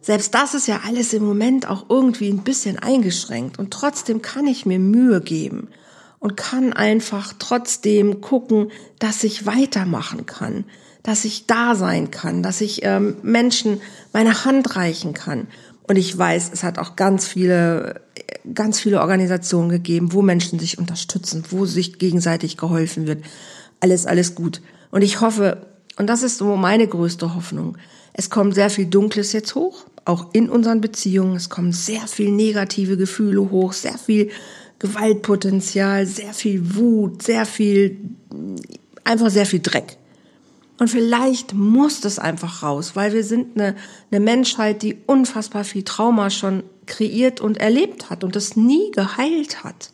selbst 0.00 0.34
das 0.34 0.54
ist 0.54 0.68
ja 0.68 0.80
alles 0.86 1.12
im 1.12 1.26
Moment 1.26 1.68
auch 1.68 1.90
irgendwie 1.90 2.30
ein 2.30 2.44
bisschen 2.44 2.78
eingeschränkt. 2.78 3.58
Und 3.58 3.74
trotzdem 3.74 4.22
kann 4.22 4.46
ich 4.46 4.64
mir 4.64 4.78
Mühe 4.78 5.20
geben 5.20 5.68
und 6.20 6.36
kann 6.36 6.72
einfach 6.72 7.32
trotzdem 7.38 8.20
gucken, 8.20 8.70
dass 8.98 9.24
ich 9.24 9.46
weitermachen 9.46 10.26
kann, 10.26 10.64
dass 11.02 11.24
ich 11.24 11.46
da 11.46 11.74
sein 11.74 12.10
kann, 12.10 12.42
dass 12.42 12.60
ich 12.60 12.84
ähm, 12.84 13.16
Menschen 13.22 13.80
meine 14.12 14.44
Hand 14.44 14.76
reichen 14.76 15.14
kann. 15.14 15.48
Und 15.88 15.96
ich 15.96 16.16
weiß, 16.16 16.50
es 16.52 16.62
hat 16.62 16.78
auch 16.78 16.94
ganz 16.94 17.26
viele, 17.26 18.02
ganz 18.54 18.78
viele 18.78 19.00
Organisationen 19.00 19.70
gegeben, 19.70 20.12
wo 20.12 20.22
Menschen 20.22 20.58
sich 20.60 20.78
unterstützen, 20.78 21.42
wo 21.50 21.64
sich 21.64 21.98
gegenseitig 21.98 22.56
geholfen 22.56 23.06
wird. 23.06 23.24
Alles, 23.80 24.06
alles 24.06 24.34
gut. 24.34 24.60
Und 24.90 25.02
ich 25.02 25.20
hoffe, 25.20 25.66
und 25.96 26.06
das 26.06 26.22
ist 26.22 26.38
so 26.38 26.54
meine 26.54 26.86
größte 26.86 27.34
Hoffnung, 27.34 27.76
es 28.12 28.28
kommt 28.28 28.54
sehr 28.54 28.70
viel 28.70 28.86
Dunkles 28.86 29.32
jetzt 29.32 29.54
hoch, 29.54 29.86
auch 30.04 30.34
in 30.34 30.50
unseren 30.50 30.80
Beziehungen. 30.80 31.36
Es 31.36 31.48
kommen 31.48 31.72
sehr 31.72 32.06
viel 32.06 32.30
negative 32.30 32.96
Gefühle 32.96 33.50
hoch, 33.50 33.72
sehr 33.72 33.96
viel 33.96 34.30
Gewaltpotenzial, 34.80 36.06
sehr 36.06 36.32
viel 36.32 36.74
Wut, 36.74 37.22
sehr 37.22 37.46
viel, 37.46 37.98
einfach 39.04 39.30
sehr 39.30 39.46
viel 39.46 39.60
Dreck. 39.60 39.96
Und 40.78 40.88
vielleicht 40.88 41.52
muss 41.52 42.00
das 42.00 42.18
einfach 42.18 42.62
raus, 42.62 42.92
weil 42.96 43.12
wir 43.12 43.22
sind 43.22 43.54
eine, 43.54 43.76
eine 44.10 44.20
Menschheit, 44.20 44.82
die 44.82 44.96
unfassbar 45.06 45.62
viel 45.62 45.82
Trauma 45.82 46.30
schon 46.30 46.62
kreiert 46.86 47.42
und 47.42 47.58
erlebt 47.58 48.08
hat 48.08 48.24
und 48.24 48.34
das 48.34 48.56
nie 48.56 48.90
geheilt 48.92 49.62
hat. 49.62 49.90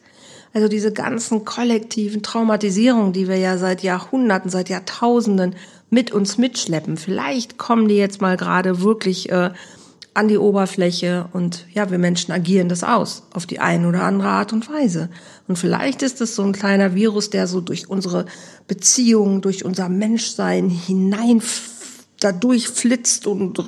Also 0.54 0.68
diese 0.68 0.92
ganzen 0.92 1.44
kollektiven 1.44 2.22
Traumatisierungen, 2.22 3.12
die 3.12 3.26
wir 3.26 3.36
ja 3.36 3.58
seit 3.58 3.82
Jahrhunderten, 3.82 4.48
seit 4.48 4.68
Jahrtausenden 4.68 5.56
mit 5.90 6.12
uns 6.12 6.38
mitschleppen, 6.38 6.96
vielleicht 6.96 7.58
kommen 7.58 7.88
die 7.88 7.96
jetzt 7.96 8.20
mal 8.20 8.36
gerade 8.36 8.80
wirklich 8.80 9.30
äh, 9.30 9.50
an 10.16 10.28
die 10.28 10.38
Oberfläche 10.38 11.28
und 11.32 11.66
ja, 11.72 11.90
wir 11.90 11.98
Menschen 11.98 12.32
agieren 12.32 12.70
das 12.70 12.82
aus 12.82 13.24
auf 13.34 13.46
die 13.46 13.60
eine 13.60 13.86
oder 13.86 14.02
andere 14.02 14.28
Art 14.28 14.52
und 14.52 14.68
Weise. 14.70 15.10
Und 15.46 15.56
vielleicht 15.56 16.02
ist 16.02 16.22
es 16.22 16.34
so 16.34 16.42
ein 16.42 16.52
kleiner 16.52 16.94
Virus, 16.94 17.28
der 17.28 17.46
so 17.46 17.60
durch 17.60 17.90
unsere 17.90 18.24
Beziehungen, 18.66 19.42
durch 19.42 19.64
unser 19.64 19.90
Menschsein 19.90 20.70
hinein 20.70 21.42
dadurch 22.18 22.68
flitzt 22.68 23.26
und 23.26 23.62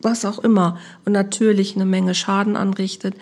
was 0.00 0.24
auch 0.24 0.38
immer 0.38 0.78
und 1.04 1.12
natürlich 1.12 1.76
eine 1.76 1.84
Menge 1.84 2.14
Schaden 2.14 2.56
anrichtet, 2.56 3.14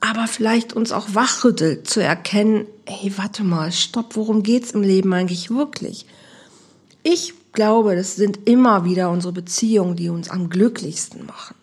aber 0.00 0.26
vielleicht 0.26 0.72
uns 0.72 0.90
auch 0.90 1.14
wachrüttelt 1.14 1.88
zu 1.88 2.02
erkennen, 2.02 2.66
hey, 2.84 3.12
warte 3.16 3.44
mal, 3.44 3.70
stopp, 3.70 4.16
worum 4.16 4.42
geht's 4.42 4.72
im 4.72 4.82
Leben 4.82 5.12
eigentlich 5.12 5.50
wirklich? 5.50 6.04
Ich 7.04 7.34
glaube, 7.52 7.94
das 7.94 8.16
sind 8.16 8.48
immer 8.48 8.84
wieder 8.84 9.10
unsere 9.10 9.32
Beziehungen, 9.32 9.94
die 9.94 10.08
uns 10.08 10.30
am 10.30 10.50
glücklichsten 10.50 11.24
machen 11.26 11.57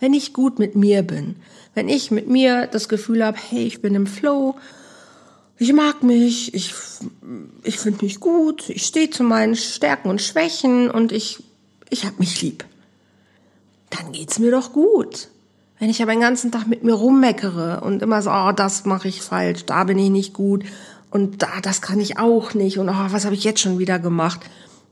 wenn 0.00 0.14
ich 0.14 0.32
gut 0.32 0.58
mit 0.58 0.74
mir 0.74 1.02
bin, 1.02 1.36
wenn 1.74 1.88
ich 1.88 2.10
mit 2.10 2.28
mir 2.28 2.66
das 2.66 2.88
Gefühl 2.88 3.24
habe, 3.24 3.38
hey, 3.38 3.64
ich 3.64 3.80
bin 3.80 3.94
im 3.94 4.06
Flow, 4.06 4.56
ich 5.58 5.72
mag 5.74 6.02
mich, 6.02 6.54
ich, 6.54 6.74
ich 7.62 7.78
finde 7.78 8.04
mich 8.04 8.18
gut, 8.18 8.70
ich 8.70 8.86
stehe 8.86 9.10
zu 9.10 9.22
meinen 9.22 9.54
Stärken 9.54 10.08
und 10.08 10.22
Schwächen 10.22 10.90
und 10.90 11.12
ich, 11.12 11.42
ich 11.90 12.06
habe 12.06 12.16
mich 12.18 12.40
lieb. 12.40 12.64
Dann 13.90 14.12
geht's 14.12 14.38
mir 14.38 14.50
doch 14.50 14.72
gut. 14.72 15.28
Wenn 15.78 15.90
ich 15.90 16.02
aber 16.02 16.12
den 16.12 16.20
ganzen 16.20 16.50
Tag 16.50 16.66
mit 16.66 16.82
mir 16.82 16.94
rummeckere 16.94 17.82
und 17.82 18.02
immer 18.02 18.22
so, 18.22 18.30
oh, 18.30 18.52
das 18.52 18.84
mache 18.84 19.08
ich 19.08 19.22
falsch, 19.22 19.64
da 19.66 19.84
bin 19.84 19.98
ich 19.98 20.10
nicht 20.10 20.32
gut 20.32 20.64
und 21.10 21.42
da, 21.42 21.60
das 21.62 21.82
kann 21.82 22.00
ich 22.00 22.18
auch 22.18 22.54
nicht 22.54 22.78
und 22.78 22.88
oh, 22.88 23.06
was 23.08 23.24
habe 23.24 23.34
ich 23.34 23.44
jetzt 23.44 23.60
schon 23.60 23.78
wieder 23.78 23.98
gemacht 23.98 24.40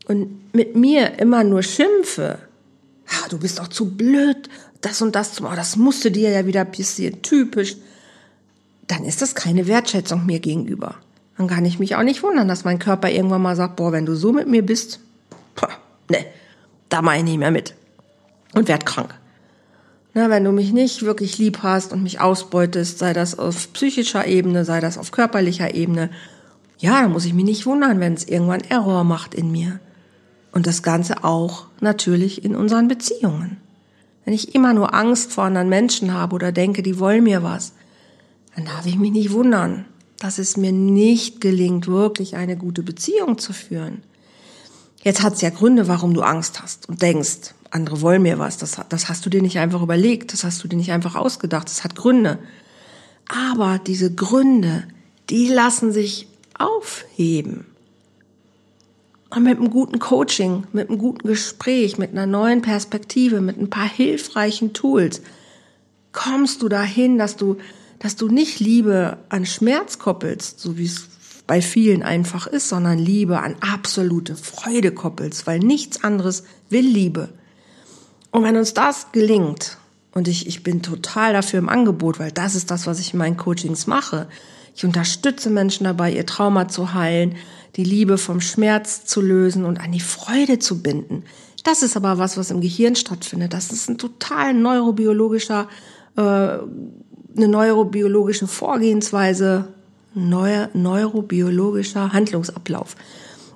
und 0.06 0.54
mit 0.54 0.76
mir 0.76 1.18
immer 1.18 1.44
nur 1.44 1.62
schimpfe, 1.62 2.38
ah, 3.06 3.28
du 3.28 3.38
bist 3.38 3.58
doch 3.58 3.68
zu 3.68 3.96
blöd, 3.96 4.48
das 4.80 5.02
und 5.02 5.14
das, 5.14 5.40
oh, 5.40 5.54
das 5.54 5.76
musste 5.76 6.10
dir 6.10 6.30
ja 6.30 6.46
wieder 6.46 6.64
passieren, 6.64 7.22
typisch, 7.22 7.76
dann 8.86 9.04
ist 9.04 9.22
das 9.22 9.34
keine 9.34 9.66
Wertschätzung 9.66 10.26
mir 10.26 10.40
gegenüber. 10.40 10.96
Dann 11.36 11.46
kann 11.46 11.64
ich 11.64 11.78
mich 11.78 11.94
auch 11.94 12.02
nicht 12.02 12.22
wundern, 12.22 12.48
dass 12.48 12.64
mein 12.64 12.78
Körper 12.78 13.10
irgendwann 13.10 13.42
mal 13.42 13.56
sagt, 13.56 13.76
boah, 13.76 13.92
wenn 13.92 14.06
du 14.06 14.14
so 14.14 14.32
mit 14.32 14.48
mir 14.48 14.64
bist, 14.64 15.00
poh, 15.54 15.68
ne, 16.10 16.24
da 16.88 17.02
mache 17.02 17.18
ich 17.18 17.24
nicht 17.24 17.38
mehr 17.38 17.50
mit. 17.50 17.74
Und 18.54 18.68
werd 18.68 18.86
krank. 18.86 19.14
Na, 20.14 20.30
wenn 20.30 20.42
du 20.42 20.52
mich 20.52 20.72
nicht 20.72 21.02
wirklich 21.02 21.38
lieb 21.38 21.62
hast 21.62 21.92
und 21.92 22.02
mich 22.02 22.20
ausbeutest, 22.20 22.98
sei 22.98 23.12
das 23.12 23.38
auf 23.38 23.72
psychischer 23.72 24.26
Ebene, 24.26 24.64
sei 24.64 24.80
das 24.80 24.98
auf 24.98 25.12
körperlicher 25.12 25.74
Ebene, 25.74 26.10
ja, 26.78 27.02
dann 27.02 27.12
muss 27.12 27.24
ich 27.24 27.34
mich 27.34 27.44
nicht 27.44 27.66
wundern, 27.66 28.00
wenn 28.00 28.14
es 28.14 28.26
irgendwann 28.26 28.62
Error 28.62 29.04
macht 29.04 29.34
in 29.34 29.52
mir. 29.52 29.80
Und 30.50 30.66
das 30.66 30.82
Ganze 30.82 31.24
auch 31.24 31.66
natürlich 31.80 32.44
in 32.44 32.56
unseren 32.56 32.88
Beziehungen. 32.88 33.58
Wenn 34.28 34.34
ich 34.34 34.54
immer 34.54 34.74
nur 34.74 34.92
Angst 34.92 35.32
vor 35.32 35.44
anderen 35.44 35.70
Menschen 35.70 36.12
habe 36.12 36.34
oder 36.34 36.52
denke, 36.52 36.82
die 36.82 36.98
wollen 36.98 37.24
mir 37.24 37.42
was, 37.42 37.72
dann 38.54 38.66
darf 38.66 38.84
ich 38.84 38.98
mich 38.98 39.10
nicht 39.10 39.32
wundern, 39.32 39.86
dass 40.18 40.36
es 40.36 40.58
mir 40.58 40.70
nicht 40.70 41.40
gelingt, 41.40 41.86
wirklich 41.86 42.36
eine 42.36 42.54
gute 42.54 42.82
Beziehung 42.82 43.38
zu 43.38 43.54
führen. 43.54 44.02
Jetzt 45.02 45.22
hat 45.22 45.32
es 45.32 45.40
ja 45.40 45.48
Gründe, 45.48 45.88
warum 45.88 46.12
du 46.12 46.20
Angst 46.20 46.60
hast 46.60 46.90
und 46.90 47.00
denkst, 47.00 47.54
andere 47.70 48.02
wollen 48.02 48.20
mir 48.20 48.38
was. 48.38 48.58
Das, 48.58 48.78
das 48.90 49.08
hast 49.08 49.24
du 49.24 49.30
dir 49.30 49.40
nicht 49.40 49.58
einfach 49.58 49.80
überlegt, 49.80 50.34
das 50.34 50.44
hast 50.44 50.62
du 50.62 50.68
dir 50.68 50.76
nicht 50.76 50.92
einfach 50.92 51.14
ausgedacht, 51.14 51.66
das 51.66 51.82
hat 51.82 51.96
Gründe. 51.96 52.38
Aber 53.28 53.78
diese 53.78 54.14
Gründe, 54.14 54.84
die 55.30 55.48
lassen 55.48 55.90
sich 55.90 56.28
aufheben. 56.58 57.64
Und 59.30 59.42
mit 59.42 59.58
einem 59.58 59.70
guten 59.70 59.98
Coaching, 59.98 60.66
mit 60.72 60.88
einem 60.88 60.98
guten 60.98 61.28
Gespräch, 61.28 61.98
mit 61.98 62.12
einer 62.12 62.26
neuen 62.26 62.62
Perspektive, 62.62 63.40
mit 63.40 63.58
ein 63.58 63.70
paar 63.70 63.88
hilfreichen 63.88 64.72
Tools 64.72 65.20
kommst 66.12 66.62
du 66.62 66.68
dahin, 66.68 67.18
dass 67.18 67.36
du, 67.36 67.58
dass 67.98 68.16
du 68.16 68.28
nicht 68.28 68.58
Liebe 68.60 69.18
an 69.28 69.44
Schmerz 69.46 69.98
koppelst, 69.98 70.60
so 70.60 70.78
wie 70.78 70.86
es 70.86 71.08
bei 71.46 71.62
vielen 71.62 72.02
einfach 72.02 72.46
ist, 72.46 72.68
sondern 72.68 72.98
Liebe 72.98 73.40
an 73.40 73.56
absolute 73.60 74.36
Freude 74.36 74.92
koppelst, 74.92 75.46
weil 75.46 75.58
nichts 75.58 76.02
anderes 76.04 76.44
will 76.70 76.86
Liebe. 76.86 77.30
Und 78.30 78.44
wenn 78.44 78.56
uns 78.56 78.74
das 78.74 79.12
gelingt, 79.12 79.78
und 80.12 80.28
ich, 80.28 80.46
ich 80.46 80.62
bin 80.62 80.82
total 80.82 81.32
dafür 81.32 81.58
im 81.58 81.68
Angebot, 81.68 82.18
weil 82.18 82.32
das 82.32 82.54
ist 82.54 82.70
das, 82.70 82.86
was 82.86 82.98
ich 82.98 83.12
in 83.12 83.18
meinen 83.18 83.36
Coachings 83.36 83.86
mache. 83.86 84.26
Ich 84.74 84.84
unterstütze 84.84 85.48
Menschen 85.48 85.84
dabei, 85.84 86.12
ihr 86.12 86.26
Trauma 86.26 86.68
zu 86.68 86.92
heilen, 86.94 87.36
die 87.76 87.84
Liebe 87.84 88.18
vom 88.18 88.40
Schmerz 88.40 89.04
zu 89.04 89.20
lösen 89.20 89.64
und 89.64 89.80
an 89.80 89.92
die 89.92 90.00
Freude 90.00 90.58
zu 90.58 90.82
binden. 90.82 91.24
Das 91.64 91.82
ist 91.82 91.96
aber 91.96 92.18
was, 92.18 92.36
was 92.36 92.50
im 92.50 92.60
Gehirn 92.60 92.96
stattfindet. 92.96 93.52
Das 93.52 93.70
ist 93.70 93.88
ein 93.88 93.98
total 93.98 94.54
neurobiologischer, 94.54 95.68
äh, 96.16 96.20
eine 96.20 97.48
neurobiologische 97.48 98.46
Vorgehensweise, 98.46 99.68
neuer 100.14 100.70
neurobiologischer 100.72 102.12
Handlungsablauf. 102.12 102.96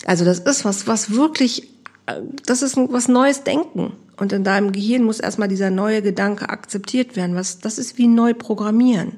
Also 0.04 0.24
das 0.24 0.40
ist 0.40 0.64
was, 0.64 0.86
was 0.86 1.12
wirklich, 1.12 1.68
äh, 2.06 2.20
das 2.46 2.62
ist 2.62 2.76
was 2.76 3.08
Neues 3.08 3.44
Denken. 3.44 3.92
Und 4.16 4.32
in 4.32 4.44
deinem 4.44 4.72
Gehirn 4.72 5.04
muss 5.04 5.20
erstmal 5.20 5.48
dieser 5.48 5.70
neue 5.70 6.02
Gedanke 6.02 6.48
akzeptiert 6.48 7.16
werden. 7.16 7.34
Was, 7.34 7.58
das 7.60 7.78
ist 7.78 7.98
wie 7.98 8.08
neu 8.08 8.34
programmieren. 8.34 9.12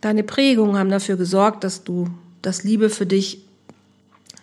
Deine 0.00 0.22
Prägungen 0.22 0.76
haben 0.76 0.90
dafür 0.90 1.16
gesorgt, 1.16 1.64
dass 1.64 1.82
du, 1.82 2.08
dass 2.42 2.62
Liebe 2.62 2.90
für 2.90 3.06
dich 3.06 3.45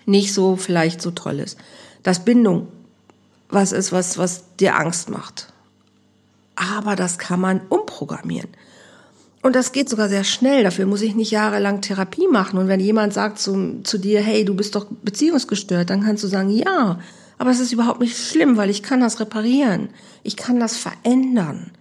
nicht 0.06 0.34
so 0.34 0.56
vielleicht 0.56 1.02
so 1.02 1.12
toll 1.12 1.40
ist. 1.40 1.58
Dass 2.04 2.26
Bindung 2.26 2.68
was 3.50 3.72
ist, 3.72 3.92
was, 3.92 4.18
was 4.18 4.44
dir 4.60 4.76
Angst 4.76 5.10
macht. 5.10 5.54
Aber 6.56 6.96
das 6.96 7.18
kann 7.18 7.40
man 7.40 7.62
umprogrammieren. 7.70 8.50
Und 9.42 9.56
das 9.56 9.74
geht 9.74 9.90
sogar 9.90 10.08
sehr 10.08 10.24
schnell. 10.24 10.64
Dafür 10.64 10.86
muss 10.86 11.02
ich 11.02 11.16
nicht 11.16 11.32
jahrelang 11.32 11.82
Therapie 11.82 12.28
machen. 12.28 12.58
Und 12.58 12.68
wenn 12.68 12.80
jemand 12.80 13.14
sagt 13.14 13.40
zu, 13.40 13.82
zu 13.84 13.98
dir, 13.98 14.22
hey, 14.22 14.46
du 14.46 14.56
bist 14.56 14.76
doch 14.76 14.86
beziehungsgestört, 15.04 15.90
dann 15.90 16.02
kannst 16.02 16.24
du 16.24 16.28
sagen, 16.28 16.50
ja, 16.50 17.00
aber 17.38 17.52
es 17.52 17.60
ist 17.60 17.74
überhaupt 17.74 18.00
nicht 18.00 18.18
schlimm, 18.18 18.56
weil 18.56 18.70
ich 18.70 18.84
kann 18.84 19.02
das 19.02 19.20
reparieren. 19.20 19.90
Ich 20.24 20.38
kann 20.38 20.60
das 20.60 20.78
verändern. 20.78 21.72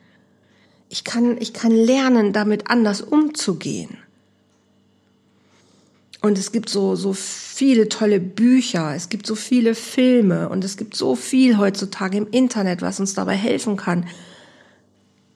Ich 0.89 1.05
kann, 1.05 1.37
ich 1.39 1.53
kann 1.53 1.71
lernen, 1.71 2.33
damit 2.33 2.69
anders 2.69 3.01
umzugehen. 3.01 3.97
Und 6.23 6.39
es 6.39 6.53
gibt 6.53 6.69
so, 6.69 6.95
so 6.95 7.13
viele 7.13 7.89
tolle 7.89 8.21
Bücher, 8.21 8.95
es 8.95 9.09
gibt 9.09 9.27
so 9.27 9.35
viele 9.35 9.75
Filme 9.75 10.49
und 10.49 10.65
es 10.65 10.77
gibt 10.77 10.95
so 10.95 11.17
viel 11.17 11.59
heutzutage 11.59 12.17
im 12.17 12.29
Internet, 12.31 12.81
was 12.81 13.01
uns 13.01 13.15
dabei 13.15 13.35
helfen 13.35 13.77
kann. 13.77 14.07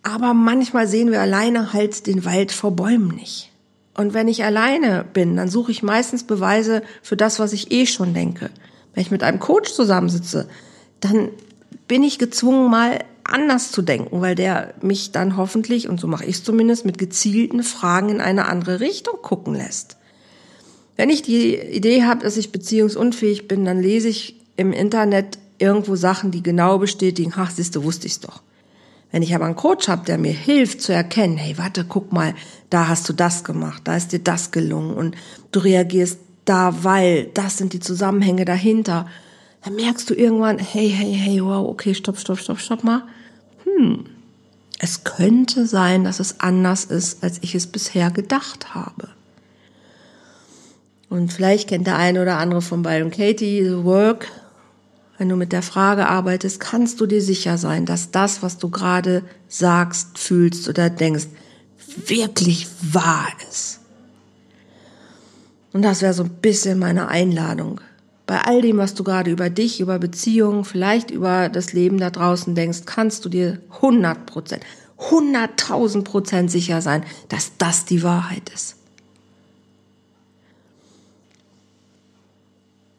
Aber 0.04 0.32
manchmal 0.32 0.86
sehen 0.86 1.10
wir 1.10 1.20
alleine 1.20 1.72
halt 1.72 2.06
den 2.06 2.24
Wald 2.24 2.52
vor 2.52 2.70
Bäumen 2.70 3.16
nicht. 3.16 3.50
Und 3.94 4.14
wenn 4.14 4.28
ich 4.28 4.44
alleine 4.44 5.04
bin, 5.12 5.36
dann 5.36 5.48
suche 5.48 5.72
ich 5.72 5.82
meistens 5.82 6.22
Beweise 6.22 6.82
für 7.02 7.16
das, 7.16 7.40
was 7.40 7.52
ich 7.52 7.72
eh 7.72 7.86
schon 7.86 8.14
denke. 8.14 8.50
Wenn 8.94 9.02
ich 9.02 9.10
mit 9.10 9.24
einem 9.24 9.40
Coach 9.40 9.72
zusammensitze, 9.72 10.48
dann 11.00 11.30
bin 11.88 12.04
ich 12.04 12.20
gezwungen, 12.20 12.70
mal 12.70 13.00
anders 13.24 13.72
zu 13.72 13.82
denken, 13.82 14.20
weil 14.20 14.36
der 14.36 14.74
mich 14.82 15.10
dann 15.10 15.36
hoffentlich, 15.36 15.88
und 15.88 15.98
so 15.98 16.06
mache 16.06 16.26
ich 16.26 16.36
es 16.36 16.44
zumindest, 16.44 16.84
mit 16.84 16.98
gezielten 16.98 17.64
Fragen 17.64 18.08
in 18.08 18.20
eine 18.20 18.46
andere 18.46 18.78
Richtung 18.78 19.20
gucken 19.20 19.54
lässt. 19.54 19.96
Wenn 20.96 21.10
ich 21.10 21.22
die 21.22 21.54
Idee 21.56 22.04
habe, 22.04 22.24
dass 22.24 22.36
ich 22.36 22.52
beziehungsunfähig 22.52 23.48
bin, 23.48 23.64
dann 23.64 23.80
lese 23.80 24.08
ich 24.08 24.36
im 24.56 24.72
Internet 24.72 25.38
irgendwo 25.58 25.96
Sachen, 25.96 26.30
die 26.30 26.42
genau 26.42 26.78
bestätigen, 26.78 27.32
ach, 27.36 27.50
siehste, 27.50 27.84
wusste 27.84 28.06
ich's 28.06 28.20
doch. 28.20 28.42
Wenn 29.12 29.22
ich 29.22 29.34
aber 29.34 29.44
einen 29.44 29.56
Coach 29.56 29.88
habe, 29.88 30.04
der 30.04 30.18
mir 30.18 30.32
hilft 30.32 30.82
zu 30.82 30.92
erkennen, 30.92 31.36
hey, 31.36 31.56
warte, 31.58 31.84
guck 31.84 32.12
mal, 32.12 32.34
da 32.70 32.88
hast 32.88 33.08
du 33.08 33.12
das 33.12 33.44
gemacht, 33.44 33.82
da 33.84 33.96
ist 33.96 34.12
dir 34.12 34.18
das 34.18 34.50
gelungen 34.50 34.94
und 34.94 35.16
du 35.52 35.60
reagierst 35.60 36.18
da, 36.44 36.84
weil 36.84 37.26
das 37.34 37.58
sind 37.58 37.72
die 37.72 37.80
Zusammenhänge 37.80 38.44
dahinter. 38.44 39.06
Dann 39.64 39.76
merkst 39.76 40.08
du 40.10 40.14
irgendwann, 40.14 40.58
hey, 40.58 40.88
hey, 40.90 41.12
hey, 41.12 41.42
wow, 41.42 41.68
okay, 41.68 41.94
stopp, 41.94 42.18
stopp, 42.18 42.38
stopp, 42.38 42.58
stopp 42.58 42.84
mal. 42.84 43.02
Hm, 43.64 44.06
es 44.78 45.04
könnte 45.04 45.66
sein, 45.66 46.04
dass 46.04 46.20
es 46.20 46.40
anders 46.40 46.84
ist, 46.84 47.22
als 47.22 47.38
ich 47.42 47.54
es 47.54 47.66
bisher 47.66 48.10
gedacht 48.10 48.74
habe. 48.74 49.08
Und 51.08 51.32
vielleicht 51.32 51.68
kennt 51.68 51.86
der 51.86 51.96
eine 51.96 52.22
oder 52.22 52.38
andere 52.38 52.62
von 52.62 52.82
Byron 52.82 53.10
Katie, 53.10 53.64
The 53.64 53.84
Work. 53.84 54.28
Wenn 55.18 55.28
du 55.28 55.36
mit 55.36 55.52
der 55.52 55.62
Frage 55.62 56.08
arbeitest, 56.08 56.60
kannst 56.60 57.00
du 57.00 57.06
dir 57.06 57.22
sicher 57.22 57.56
sein, 57.58 57.86
dass 57.86 58.10
das, 58.10 58.42
was 58.42 58.58
du 58.58 58.68
gerade 58.68 59.22
sagst, 59.48 60.18
fühlst 60.18 60.68
oder 60.68 60.90
denkst, 60.90 61.26
wirklich 62.06 62.66
wahr 62.82 63.28
ist. 63.50 63.80
Und 65.72 65.82
das 65.82 66.02
wäre 66.02 66.12
so 66.12 66.24
ein 66.24 66.30
bisschen 66.40 66.78
meine 66.78 67.08
Einladung. 67.08 67.80
Bei 68.26 68.40
all 68.40 68.60
dem, 68.60 68.78
was 68.78 68.94
du 68.94 69.04
gerade 69.04 69.30
über 69.30 69.50
dich, 69.50 69.80
über 69.80 69.98
Beziehungen, 69.98 70.64
vielleicht 70.64 71.10
über 71.10 71.48
das 71.48 71.72
Leben 71.72 71.98
da 71.98 72.10
draußen 72.10 72.54
denkst, 72.54 72.80
kannst 72.84 73.24
du 73.24 73.28
dir 73.28 73.60
100 73.76 74.26
Prozent, 74.26 74.64
100.000 74.98 76.02
Prozent 76.02 76.50
sicher 76.50 76.82
sein, 76.82 77.04
dass 77.28 77.52
das 77.58 77.84
die 77.84 78.02
Wahrheit 78.02 78.50
ist. 78.52 78.76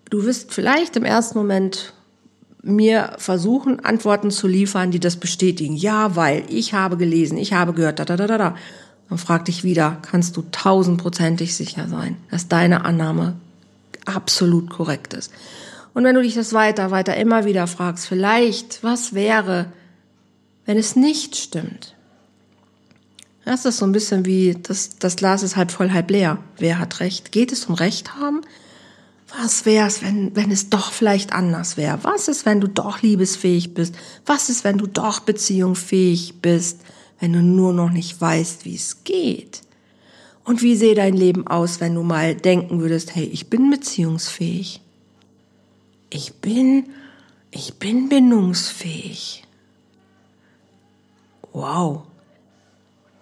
Du 0.09 0.23
wirst 0.23 0.53
vielleicht 0.53 0.95
im 0.95 1.03
ersten 1.03 1.37
Moment 1.37 1.93
mir 2.63 3.13
versuchen, 3.17 3.79
Antworten 3.83 4.31
zu 4.31 4.47
liefern, 4.47 4.91
die 4.91 4.99
das 4.99 5.17
bestätigen. 5.17 5.75
Ja, 5.75 6.15
weil 6.15 6.43
ich 6.49 6.73
habe 6.73 6.97
gelesen, 6.97 7.37
ich 7.37 7.53
habe 7.53 7.73
gehört, 7.73 7.99
da, 7.99 8.05
da, 8.05 8.15
da, 8.17 8.27
da, 8.27 8.37
da. 8.37 8.55
Dann 9.09 9.17
frag 9.17 9.45
dich 9.45 9.63
wieder, 9.63 9.97
kannst 10.01 10.35
du 10.35 10.43
tausendprozentig 10.51 11.55
sicher 11.55 11.87
sein, 11.87 12.17
dass 12.29 12.49
deine 12.49 12.83
Annahme 12.83 13.35
absolut 14.05 14.69
korrekt 14.69 15.13
ist. 15.13 15.31
Und 15.93 16.03
wenn 16.03 16.15
du 16.15 16.21
dich 16.21 16.35
das 16.35 16.53
weiter, 16.53 16.91
weiter 16.91 17.15
immer 17.15 17.45
wieder 17.45 17.67
fragst, 17.67 18.05
vielleicht, 18.05 18.83
was 18.83 19.13
wäre, 19.13 19.71
wenn 20.65 20.77
es 20.77 20.95
nicht 20.95 21.35
stimmt? 21.35 21.95
Das 23.45 23.63
ist 23.63 23.77
so 23.77 23.85
ein 23.85 23.93
bisschen 23.93 24.25
wie, 24.25 24.57
das, 24.61 24.97
das 24.99 25.15
Glas 25.15 25.41
ist 25.41 25.55
halb 25.55 25.71
voll, 25.71 25.91
halb 25.91 26.11
leer. 26.11 26.37
Wer 26.57 26.79
hat 26.79 26.99
Recht? 26.99 27.31
Geht 27.31 27.53
es 27.53 27.65
um 27.65 27.75
Recht 27.75 28.15
haben? 28.15 28.41
Was 29.35 29.65
wär's, 29.65 30.01
wenn, 30.01 30.35
wenn 30.35 30.51
es 30.51 30.69
doch 30.69 30.91
vielleicht 30.91 31.33
anders 31.33 31.75
wäre? 31.75 31.99
Was 32.03 32.27
ist, 32.27 32.45
wenn 32.45 32.61
du 32.61 32.67
doch 32.67 33.01
liebesfähig 33.01 33.73
bist? 33.73 33.95
Was 34.25 34.49
ist, 34.49 34.63
wenn 34.63 34.77
du 34.77 34.87
doch 34.87 35.19
beziehungsfähig 35.19 36.41
bist? 36.41 36.79
wenn 37.19 37.33
du 37.33 37.41
nur 37.41 37.73
noch 37.73 37.89
nicht 37.89 38.19
weißt, 38.19 38.65
wie 38.65 38.75
es 38.75 39.03
geht? 39.03 39.61
Und 40.43 40.61
wie 40.61 40.75
sähe 40.75 40.95
dein 40.95 41.13
Leben 41.13 41.47
aus, 41.47 41.81
wenn 41.81 41.95
du 41.95 42.03
mal 42.03 42.35
denken 42.35 42.79
würdest, 42.79 43.15
hey, 43.15 43.25
ich 43.25 43.49
bin 43.49 43.69
beziehungsfähig. 43.69 44.81
Ich 46.09 46.35
bin, 46.35 46.89
ich 47.51 47.79
bin 47.79 48.07
bindungsfähig. 48.07 49.43
Wow. 51.51 52.03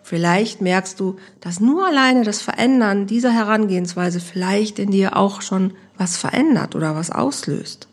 Vielleicht 0.03 0.61
merkst 0.61 0.99
du, 0.99 1.15
dass 1.41 1.59
nur 1.59 1.87
alleine 1.87 2.23
das 2.23 2.43
Verändern 2.43 3.07
dieser 3.07 3.31
Herangehensweise 3.31 4.19
vielleicht 4.19 4.77
in 4.77 4.91
dir 4.91 5.17
auch 5.17 5.41
schon 5.41 5.73
was 5.97 6.17
verändert 6.17 6.75
oder 6.75 6.95
was 6.95 7.11
auslöst. 7.11 7.87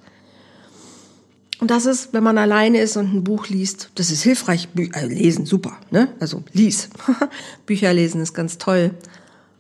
Und 1.61 1.71
das 1.71 1.87
ist, 1.87 2.13
wenn 2.13 2.25
man 2.25 2.39
alleine 2.39 2.81
ist 2.81 2.97
und 2.97 3.15
ein 3.15 3.23
Buch 3.23 3.49
liest, 3.49 3.91
das 3.95 4.11
ist 4.11 4.23
hilfreich. 4.23 4.71
Bü 4.71 4.89
äh, 4.95 5.07
lesen, 5.07 5.47
super, 5.47 5.77
ne? 5.93 6.09
Also 6.19 6.43
lies. 6.53 6.91
Bücher 7.67 7.93
lesen 7.93 8.21
ist 8.21 8.35
ganz 8.35 8.59
toll. 8.59 8.91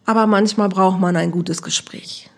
Aber 0.04 0.26
manchmal 0.26 0.68
braucht 0.68 0.98
man 0.98 1.14
ein 1.14 1.30
gutes 1.30 1.62
Gespräch. 1.62 2.28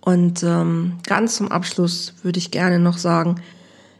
Und 0.00 0.42
ähm, 0.42 0.94
ganz 1.06 1.36
zum 1.36 1.52
Abschluss 1.52 2.14
würde 2.22 2.38
ich 2.38 2.50
gerne 2.50 2.80
noch 2.80 2.98
sagen, 2.98 3.40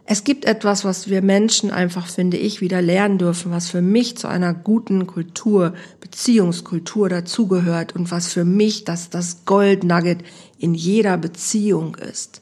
es 0.07 0.25
gibt 0.25 0.45
etwas, 0.45 0.85
was 0.85 1.09
wir 1.09 1.23
Menschen 1.23 1.71
einfach, 1.71 2.09
finde 2.09 2.37
ich, 2.37 2.61
wieder 2.61 2.83
lernen 2.83 3.19
dürfen, 3.19 3.53
was 3.53 3.71
für 3.71 3.83
mich 3.83 4.19
zu 4.19 4.27
einer 4.27 4.53
guten 4.55 5.07
Kultur, 5.07 5.75
Beziehungskultur 6.01 7.09
dazugehört 7.09 7.95
und 7.95 8.11
was 8.11 8.33
für 8.33 8.45
mich 8.45 8.83
das, 8.83 9.11
das 9.11 9.45
Gold 9.45 9.85
in 10.61 10.75
jeder 10.75 11.17
Beziehung 11.17 11.97
ist 11.97 12.41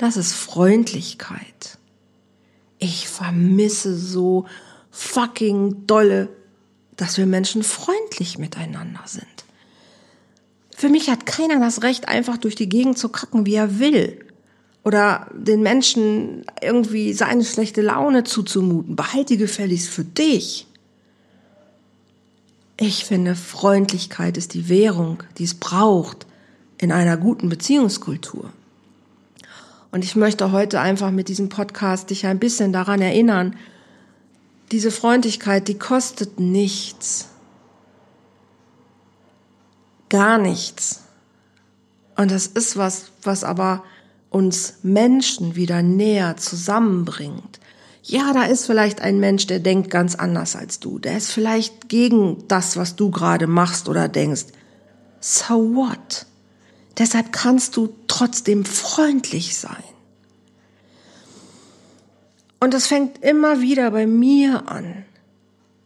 das 0.00 0.16
ist 0.16 0.32
Freundlichkeit. 0.32 1.76
Ich 2.78 3.06
vermisse 3.06 3.94
so 3.94 4.46
fucking 4.90 5.86
dolle, 5.86 6.30
dass 6.96 7.18
wir 7.18 7.26
Menschen 7.26 7.62
freundlich 7.62 8.38
miteinander 8.38 9.02
sind. 9.04 9.26
Für 10.74 10.88
mich 10.88 11.10
hat 11.10 11.26
keiner 11.26 11.60
das 11.60 11.82
Recht, 11.82 12.08
einfach 12.08 12.38
durch 12.38 12.54
die 12.54 12.70
Gegend 12.70 12.96
zu 12.96 13.10
kacken, 13.10 13.44
wie 13.44 13.56
er 13.56 13.78
will. 13.78 14.24
Oder 14.84 15.30
den 15.34 15.60
Menschen 15.60 16.46
irgendwie 16.62 17.12
seine 17.12 17.44
schlechte 17.44 17.82
Laune 17.82 18.24
zuzumuten. 18.24 18.96
Behalte 18.96 19.34
die 19.34 19.36
gefälligst 19.36 19.90
für 19.90 20.04
dich. 20.04 20.66
Ich 22.78 23.04
finde, 23.04 23.34
Freundlichkeit 23.34 24.38
ist 24.38 24.54
die 24.54 24.70
Währung, 24.70 25.22
die 25.36 25.44
es 25.44 25.52
braucht 25.52 26.24
in 26.80 26.92
einer 26.92 27.18
guten 27.18 27.50
Beziehungskultur. 27.50 28.50
Und 29.92 30.04
ich 30.04 30.16
möchte 30.16 30.50
heute 30.50 30.80
einfach 30.80 31.10
mit 31.10 31.28
diesem 31.28 31.50
Podcast 31.50 32.10
dich 32.10 32.26
ein 32.26 32.38
bisschen 32.38 32.72
daran 32.72 33.02
erinnern, 33.02 33.54
diese 34.72 34.90
Freundlichkeit, 34.90 35.68
die 35.68 35.78
kostet 35.78 36.40
nichts. 36.40 37.28
Gar 40.08 40.38
nichts. 40.38 41.02
Und 42.16 42.30
das 42.30 42.46
ist 42.46 42.76
was, 42.76 43.10
was 43.22 43.44
aber 43.44 43.84
uns 44.30 44.74
Menschen 44.82 45.56
wieder 45.56 45.82
näher 45.82 46.36
zusammenbringt. 46.36 47.60
Ja, 48.02 48.32
da 48.32 48.44
ist 48.44 48.64
vielleicht 48.64 49.02
ein 49.02 49.20
Mensch, 49.20 49.46
der 49.46 49.58
denkt 49.58 49.90
ganz 49.90 50.14
anders 50.14 50.56
als 50.56 50.80
du. 50.80 50.98
Der 50.98 51.16
ist 51.18 51.30
vielleicht 51.30 51.88
gegen 51.88 52.48
das, 52.48 52.76
was 52.76 52.96
du 52.96 53.10
gerade 53.10 53.46
machst 53.46 53.88
oder 53.88 54.08
denkst. 54.08 54.46
So 55.20 55.74
what? 55.74 56.26
Deshalb 56.98 57.32
kannst 57.32 57.76
du 57.76 57.94
trotzdem 58.08 58.64
freundlich 58.64 59.56
sein. 59.56 59.82
Und 62.60 62.74
das 62.74 62.86
fängt 62.86 63.24
immer 63.24 63.60
wieder 63.60 63.90
bei 63.90 64.06
mir 64.06 64.68
an. 64.68 65.04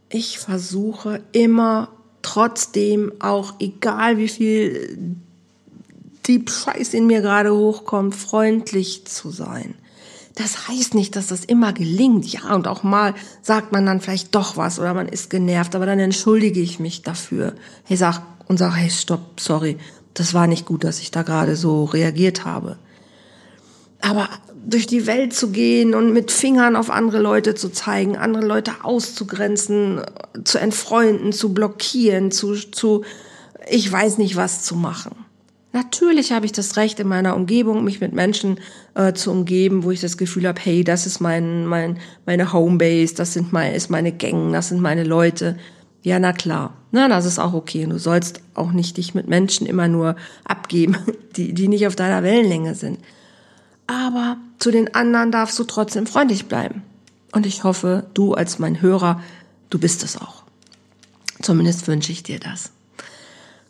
Ich 0.08 0.38
versuche 0.38 1.22
immer 1.32 1.88
trotzdem 2.22 3.12
auch, 3.20 3.54
egal 3.60 4.18
wie 4.18 4.28
viel 4.28 5.16
die 6.26 6.44
Scheiß 6.48 6.94
in 6.94 7.06
mir 7.06 7.20
gerade 7.20 7.54
hochkommt, 7.54 8.14
freundlich 8.14 9.04
zu 9.06 9.30
sein. 9.30 9.74
Das 10.34 10.66
heißt 10.66 10.94
nicht, 10.94 11.14
dass 11.14 11.28
das 11.28 11.44
immer 11.44 11.72
gelingt. 11.72 12.26
Ja, 12.26 12.54
und 12.54 12.66
auch 12.66 12.82
mal 12.82 13.14
sagt 13.42 13.72
man 13.72 13.86
dann 13.86 14.00
vielleicht 14.00 14.34
doch 14.34 14.56
was 14.56 14.80
oder 14.80 14.94
man 14.94 15.08
ist 15.08 15.30
genervt, 15.30 15.76
aber 15.76 15.86
dann 15.86 16.00
entschuldige 16.00 16.60
ich 16.60 16.80
mich 16.80 17.02
dafür. 17.02 17.54
Hey, 17.84 17.96
sag 17.96 18.22
und 18.48 18.58
sag, 18.58 18.74
hey, 18.74 18.90
stopp, 18.90 19.38
sorry, 19.38 19.78
das 20.14 20.32
war 20.32 20.46
nicht 20.46 20.64
gut, 20.64 20.84
dass 20.84 21.00
ich 21.00 21.10
da 21.10 21.22
gerade 21.22 21.56
so 21.56 21.84
reagiert 21.84 22.44
habe. 22.44 22.78
Aber 24.00 24.28
durch 24.66 24.86
die 24.86 25.06
Welt 25.06 25.34
zu 25.34 25.50
gehen 25.50 25.94
und 25.94 26.12
mit 26.12 26.30
Fingern 26.30 26.76
auf 26.76 26.90
andere 26.90 27.18
Leute 27.18 27.54
zu 27.54 27.70
zeigen, 27.70 28.16
andere 28.16 28.44
Leute 28.44 28.72
auszugrenzen, 28.82 30.00
zu 30.44 30.58
entfreunden, 30.58 31.32
zu 31.32 31.52
blockieren, 31.52 32.30
zu, 32.30 32.54
zu 32.54 33.04
ich 33.68 33.90
weiß 33.90 34.18
nicht 34.18 34.36
was 34.36 34.62
zu 34.62 34.76
machen. 34.76 35.24
Natürlich 35.72 36.30
habe 36.30 36.46
ich 36.46 36.52
das 36.52 36.76
Recht, 36.76 37.00
in 37.00 37.08
meiner 37.08 37.34
Umgebung 37.34 37.82
mich 37.82 38.00
mit 38.00 38.12
Menschen 38.12 38.60
äh, 38.94 39.12
zu 39.12 39.32
umgeben, 39.32 39.82
wo 39.82 39.90
ich 39.90 40.00
das 40.00 40.16
Gefühl 40.16 40.46
habe, 40.46 40.60
hey, 40.62 40.84
das 40.84 41.04
ist 41.04 41.18
mein, 41.20 41.66
mein, 41.66 41.98
meine 42.26 42.52
Homebase, 42.52 43.16
das 43.16 43.32
sind 43.32 43.52
mein, 43.52 43.74
ist 43.74 43.90
meine 43.90 44.12
Gang, 44.12 44.52
das 44.52 44.68
sind 44.68 44.80
meine 44.80 45.02
Leute. 45.02 45.58
Ja, 46.04 46.18
na 46.18 46.34
klar, 46.34 46.74
na, 46.92 47.08
das 47.08 47.24
ist 47.24 47.38
auch 47.38 47.54
okay. 47.54 47.86
Du 47.86 47.98
sollst 47.98 48.42
auch 48.52 48.72
nicht 48.72 48.98
dich 48.98 49.14
mit 49.14 49.26
Menschen 49.26 49.66
immer 49.66 49.88
nur 49.88 50.16
abgeben, 50.44 50.98
die, 51.36 51.54
die 51.54 51.66
nicht 51.66 51.86
auf 51.86 51.96
deiner 51.96 52.22
Wellenlänge 52.22 52.74
sind. 52.74 52.98
Aber 53.86 54.36
zu 54.58 54.70
den 54.70 54.94
anderen 54.94 55.32
darfst 55.32 55.58
du 55.58 55.64
trotzdem 55.64 56.06
freundlich 56.06 56.44
bleiben. 56.46 56.82
Und 57.32 57.46
ich 57.46 57.64
hoffe, 57.64 58.04
du 58.12 58.34
als 58.34 58.58
mein 58.58 58.82
Hörer, 58.82 59.22
du 59.70 59.78
bist 59.78 60.04
es 60.04 60.18
auch. 60.20 60.44
Zumindest 61.40 61.88
wünsche 61.88 62.12
ich 62.12 62.22
dir 62.22 62.38
das. 62.38 62.70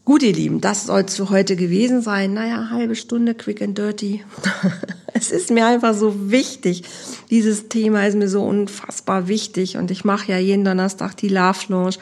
Gut, 0.05 0.23
ihr 0.23 0.35
Lieben, 0.35 0.61
das 0.61 0.85
soll 0.85 1.01
es 1.07 1.17
für 1.17 1.31
heute 1.31 1.57
gewesen 1.57 2.03
sein. 2.03 2.35
Naja, 2.35 2.69
halbe 2.69 2.95
Stunde, 2.95 3.35
quick 3.35 3.62
and 3.62 3.79
dirty. 3.79 4.23
es 5.14 5.31
ist 5.31 5.51
mir 5.51 5.67
einfach 5.67 5.95
so 5.95 6.31
wichtig. 6.31 6.83
Dieses 7.31 7.71
Thema 7.71 8.07
ist 8.07 8.14
mir 8.14 8.29
so 8.29 8.45
unfassbar 8.45 9.29
wichtig. 9.29 9.79
Und 9.79 9.90
ich 9.90 10.05
mache 10.05 10.31
ja 10.31 10.38
jeden 10.38 10.62
Donnerstag 10.62 11.17
die 11.17 11.31
Love 11.31 11.61
Lounge, 11.69 11.97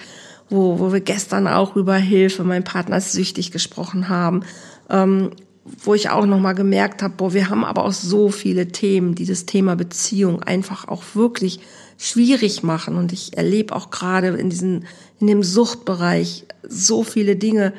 wo, 0.50 0.80
wo 0.80 0.92
wir 0.92 0.98
gestern 0.98 1.46
auch 1.46 1.76
über 1.76 1.94
Hilfe, 1.94 2.42
mein 2.42 2.64
Partner 2.64 2.96
ist 2.96 3.12
süchtig 3.12 3.52
gesprochen 3.52 4.08
haben. 4.08 4.42
Ähm, 4.90 5.30
wo 5.64 5.94
ich 5.94 6.10
auch 6.10 6.26
nochmal 6.26 6.56
gemerkt 6.56 7.04
habe, 7.04 7.14
boah, 7.16 7.32
wir 7.34 7.48
haben 7.48 7.64
aber 7.64 7.84
auch 7.84 7.92
so 7.92 8.30
viele 8.30 8.66
Themen, 8.68 9.14
die 9.14 9.26
das 9.26 9.46
Thema 9.46 9.76
Beziehung 9.76 10.42
einfach 10.42 10.88
auch 10.88 11.04
wirklich 11.14 11.60
schwierig 11.98 12.64
machen. 12.64 12.96
Und 12.96 13.12
ich 13.12 13.36
erlebe 13.36 13.76
auch 13.76 13.90
gerade 13.90 14.28
in 14.28 14.50
diesem, 14.50 14.82
in 15.22 15.28
dem 15.28 15.44
Suchtbereich 15.44 16.44
so 16.68 17.04
viele 17.04 17.36
Dinge, 17.36 17.72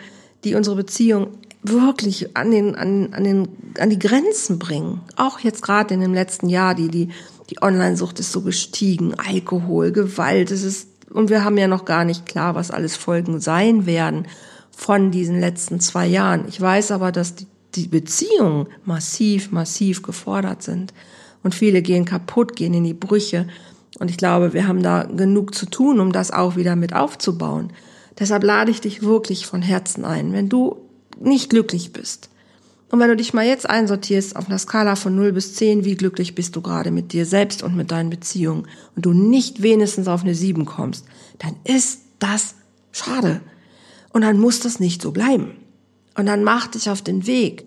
die 0.45 0.55
unsere 0.55 0.77
Beziehung 0.77 1.27
wirklich 1.61 2.37
an 2.37 2.51
den, 2.51 2.75
an, 2.75 3.13
an 3.13 3.23
den, 3.25 3.49
an 3.79 3.89
die 3.89 3.99
Grenzen 3.99 4.59
bringen. 4.59 5.01
Auch 5.17 5.39
jetzt 5.39 5.61
gerade 5.61 5.93
in 5.93 5.99
dem 5.99 6.13
letzten 6.13 6.47
Jahr, 6.47 6.73
die, 6.73 6.87
die, 6.87 7.09
die 7.49 7.61
Online-Sucht 7.61 8.21
ist 8.21 8.31
so 8.31 8.41
gestiegen. 8.41 9.13
Alkohol, 9.15 9.91
Gewalt, 9.91 10.51
es 10.51 10.63
ist, 10.63 10.87
und 11.11 11.29
wir 11.29 11.43
haben 11.43 11.57
ja 11.57 11.67
noch 11.67 11.83
gar 11.83 12.05
nicht 12.05 12.25
klar, 12.25 12.55
was 12.55 12.71
alles 12.71 12.95
Folgen 12.95 13.41
sein 13.41 13.85
werden 13.85 14.25
von 14.71 15.11
diesen 15.11 15.39
letzten 15.39 15.81
zwei 15.81 16.07
Jahren. 16.07 16.45
Ich 16.47 16.59
weiß 16.59 16.91
aber, 16.91 17.11
dass 17.11 17.35
die, 17.35 17.47
die 17.75 17.87
Beziehungen 17.87 18.67
massiv, 18.85 19.51
massiv 19.51 20.01
gefordert 20.01 20.63
sind. 20.63 20.93
Und 21.43 21.53
viele 21.53 21.81
gehen 21.81 22.05
kaputt, 22.05 22.55
gehen 22.55 22.73
in 22.73 22.85
die 22.85 22.93
Brüche. 22.93 23.47
Und 23.99 24.09
ich 24.09 24.17
glaube, 24.17 24.53
wir 24.53 24.67
haben 24.67 24.81
da 24.81 25.03
genug 25.03 25.53
zu 25.53 25.65
tun, 25.65 25.99
um 25.99 26.11
das 26.11 26.31
auch 26.31 26.55
wieder 26.55 26.75
mit 26.75 26.93
aufzubauen. 26.93 27.71
Deshalb 28.19 28.43
lade 28.43 28.71
ich 28.71 28.81
dich 28.81 29.01
wirklich 29.01 29.45
von 29.45 29.61
Herzen 29.61 30.05
ein, 30.05 30.33
wenn 30.33 30.49
du 30.49 30.77
nicht 31.19 31.49
glücklich 31.49 31.93
bist. 31.93 32.29
Und 32.89 32.99
wenn 32.99 33.09
du 33.09 33.15
dich 33.15 33.33
mal 33.33 33.45
jetzt 33.45 33.67
einsortierst 33.67 34.35
auf 34.35 34.47
einer 34.47 34.59
Skala 34.59 34.95
von 34.95 35.15
0 35.15 35.31
bis 35.31 35.55
10, 35.55 35.83
wie 35.83 35.95
glücklich 35.95 36.35
bist 36.35 36.55
du 36.55 36.61
gerade 36.61 36.91
mit 36.91 37.11
dir 37.11 37.25
selbst 37.25 37.63
und 37.63 37.75
mit 37.75 37.89
deinen 37.89 38.11
Beziehungen 38.11 38.67
und 38.95 39.05
du 39.05 39.13
nicht 39.13 39.63
wenigstens 39.63 40.07
auf 40.07 40.21
eine 40.21 40.35
7 40.35 40.65
kommst, 40.65 41.05
dann 41.39 41.55
ist 41.63 42.01
das 42.19 42.53
schade. 42.91 43.41
Und 44.11 44.21
dann 44.21 44.39
muss 44.39 44.59
das 44.59 44.79
nicht 44.79 45.01
so 45.01 45.11
bleiben. 45.11 45.55
Und 46.15 46.27
dann 46.27 46.43
mach 46.43 46.67
dich 46.67 46.89
auf 46.91 47.01
den 47.01 47.25
Weg 47.25 47.65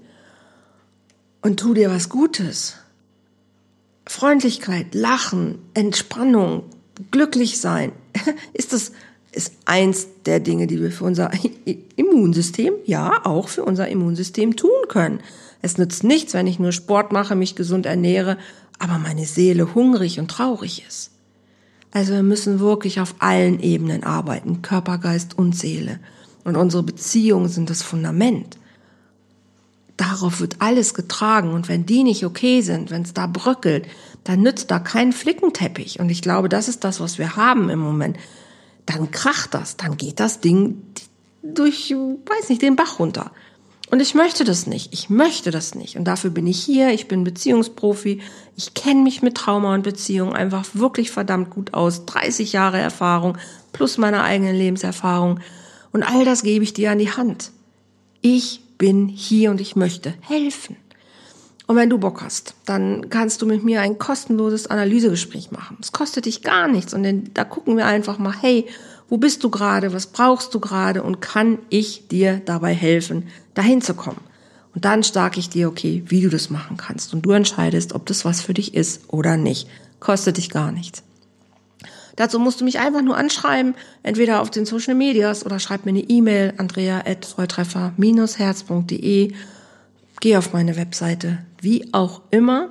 und 1.42 1.58
tu 1.58 1.74
dir 1.74 1.90
was 1.90 2.08
Gutes. 2.08 2.76
Freundlichkeit, 4.06 4.94
Lachen, 4.94 5.58
Entspannung, 5.74 6.64
glücklich 7.10 7.60
sein. 7.60 7.92
Ist 8.52 8.72
das 8.72 8.92
ist 9.36 9.52
eins 9.66 10.08
der 10.24 10.40
Dinge, 10.40 10.66
die 10.66 10.80
wir 10.80 10.90
für 10.90 11.04
unser 11.04 11.30
Immunsystem, 11.96 12.72
ja, 12.86 13.20
auch 13.24 13.48
für 13.48 13.64
unser 13.64 13.86
Immunsystem 13.86 14.56
tun 14.56 14.70
können. 14.88 15.20
Es 15.60 15.76
nützt 15.76 16.04
nichts, 16.04 16.32
wenn 16.32 16.46
ich 16.46 16.58
nur 16.58 16.72
Sport 16.72 17.12
mache, 17.12 17.36
mich 17.36 17.54
gesund 17.54 17.84
ernähre, 17.84 18.38
aber 18.78 18.98
meine 18.98 19.26
Seele 19.26 19.74
hungrig 19.74 20.18
und 20.18 20.30
traurig 20.30 20.84
ist. 20.88 21.10
Also 21.92 22.14
wir 22.14 22.22
müssen 22.22 22.60
wirklich 22.60 22.98
auf 23.00 23.16
allen 23.18 23.60
Ebenen 23.60 24.04
arbeiten, 24.04 24.62
Körper, 24.62 24.98
Geist 24.98 25.38
und 25.38 25.54
Seele. 25.54 26.00
Und 26.44 26.56
unsere 26.56 26.82
Beziehungen 26.82 27.48
sind 27.48 27.68
das 27.68 27.82
Fundament. 27.82 28.56
Darauf 29.96 30.40
wird 30.40 30.56
alles 30.60 30.94
getragen. 30.94 31.52
Und 31.52 31.68
wenn 31.68 31.86
die 31.86 32.02
nicht 32.02 32.24
okay 32.24 32.60
sind, 32.60 32.90
wenn 32.90 33.02
es 33.02 33.14
da 33.14 33.26
bröckelt, 33.26 33.86
dann 34.24 34.42
nützt 34.42 34.70
da 34.70 34.78
kein 34.78 35.12
Flickenteppich. 35.12 36.00
Und 36.00 36.10
ich 36.10 36.22
glaube, 36.22 36.48
das 36.48 36.68
ist 36.68 36.84
das, 36.84 37.00
was 37.00 37.18
wir 37.18 37.36
haben 37.36 37.70
im 37.70 37.78
Moment 37.78 38.18
dann 38.86 39.10
kracht 39.10 39.52
das, 39.52 39.76
dann 39.76 39.96
geht 39.96 40.20
das 40.20 40.40
Ding 40.40 40.82
durch, 41.42 41.90
weiß 41.90 42.48
nicht, 42.48 42.62
den 42.62 42.76
Bach 42.76 42.98
runter. 42.98 43.32
Und 43.90 44.00
ich 44.00 44.14
möchte 44.14 44.42
das 44.42 44.66
nicht. 44.66 44.92
Ich 44.92 45.10
möchte 45.10 45.52
das 45.52 45.76
nicht. 45.76 45.96
Und 45.96 46.04
dafür 46.04 46.30
bin 46.30 46.46
ich 46.48 46.60
hier. 46.60 46.90
Ich 46.90 47.06
bin 47.06 47.22
Beziehungsprofi. 47.22 48.20
Ich 48.56 48.74
kenne 48.74 49.02
mich 49.02 49.22
mit 49.22 49.36
Trauma 49.36 49.74
und 49.74 49.82
Beziehung 49.82 50.34
einfach 50.34 50.64
wirklich 50.72 51.12
verdammt 51.12 51.50
gut 51.50 51.72
aus. 51.72 52.04
30 52.04 52.52
Jahre 52.52 52.78
Erfahrung 52.78 53.38
plus 53.72 53.96
meine 53.96 54.22
eigene 54.22 54.52
Lebenserfahrung. 54.52 55.38
Und 55.92 56.02
all 56.02 56.24
das 56.24 56.42
gebe 56.42 56.64
ich 56.64 56.72
dir 56.72 56.90
an 56.90 56.98
die 56.98 57.12
Hand. 57.12 57.52
Ich 58.22 58.60
bin 58.78 59.08
hier 59.08 59.50
und 59.50 59.60
ich 59.60 59.76
möchte 59.76 60.14
helfen. 60.20 60.76
Und 61.66 61.76
wenn 61.76 61.90
du 61.90 61.98
Bock 61.98 62.22
hast, 62.22 62.54
dann 62.64 63.10
kannst 63.10 63.42
du 63.42 63.46
mit 63.46 63.64
mir 63.64 63.80
ein 63.80 63.98
kostenloses 63.98 64.68
Analysegespräch 64.68 65.50
machen. 65.50 65.78
Es 65.80 65.90
kostet 65.90 66.26
dich 66.26 66.42
gar 66.42 66.68
nichts. 66.68 66.94
Und 66.94 67.02
dann, 67.02 67.30
da 67.34 67.44
gucken 67.44 67.76
wir 67.76 67.86
einfach 67.86 68.18
mal, 68.18 68.34
hey, 68.40 68.66
wo 69.08 69.16
bist 69.16 69.42
du 69.42 69.50
gerade? 69.50 69.92
Was 69.92 70.06
brauchst 70.06 70.54
du 70.54 70.60
gerade? 70.60 71.02
Und 71.02 71.20
kann 71.20 71.58
ich 71.68 72.06
dir 72.08 72.40
dabei 72.44 72.72
helfen, 72.72 73.28
dahin 73.54 73.82
zu 73.82 73.94
kommen? 73.94 74.20
Und 74.74 74.84
dann 74.84 75.02
sage 75.02 75.40
ich 75.40 75.48
dir, 75.48 75.68
okay, 75.68 76.04
wie 76.06 76.20
du 76.20 76.28
das 76.28 76.50
machen 76.50 76.76
kannst. 76.76 77.14
Und 77.14 77.22
du 77.22 77.32
entscheidest, 77.32 77.94
ob 77.94 78.06
das 78.06 78.24
was 78.24 78.42
für 78.42 78.54
dich 78.54 78.74
ist 78.74 79.02
oder 79.08 79.36
nicht. 79.36 79.68
Kostet 79.98 80.36
dich 80.36 80.50
gar 80.50 80.70
nichts. 80.70 81.02
Dazu 82.16 82.38
musst 82.38 82.60
du 82.60 82.64
mich 82.64 82.78
einfach 82.78 83.02
nur 83.02 83.16
anschreiben, 83.16 83.74
entweder 84.02 84.40
auf 84.40 84.50
den 84.50 84.66
Social 84.66 84.94
Medias 84.94 85.44
oder 85.44 85.58
schreib 85.58 85.84
mir 85.84 85.90
eine 85.90 86.00
E-Mail, 86.00 86.54
andrea.volltreffer-herz.de 86.56 89.32
geh 90.20 90.36
auf 90.36 90.52
meine 90.52 90.76
Webseite, 90.76 91.38
wie 91.60 91.92
auch 91.92 92.22
immer. 92.30 92.70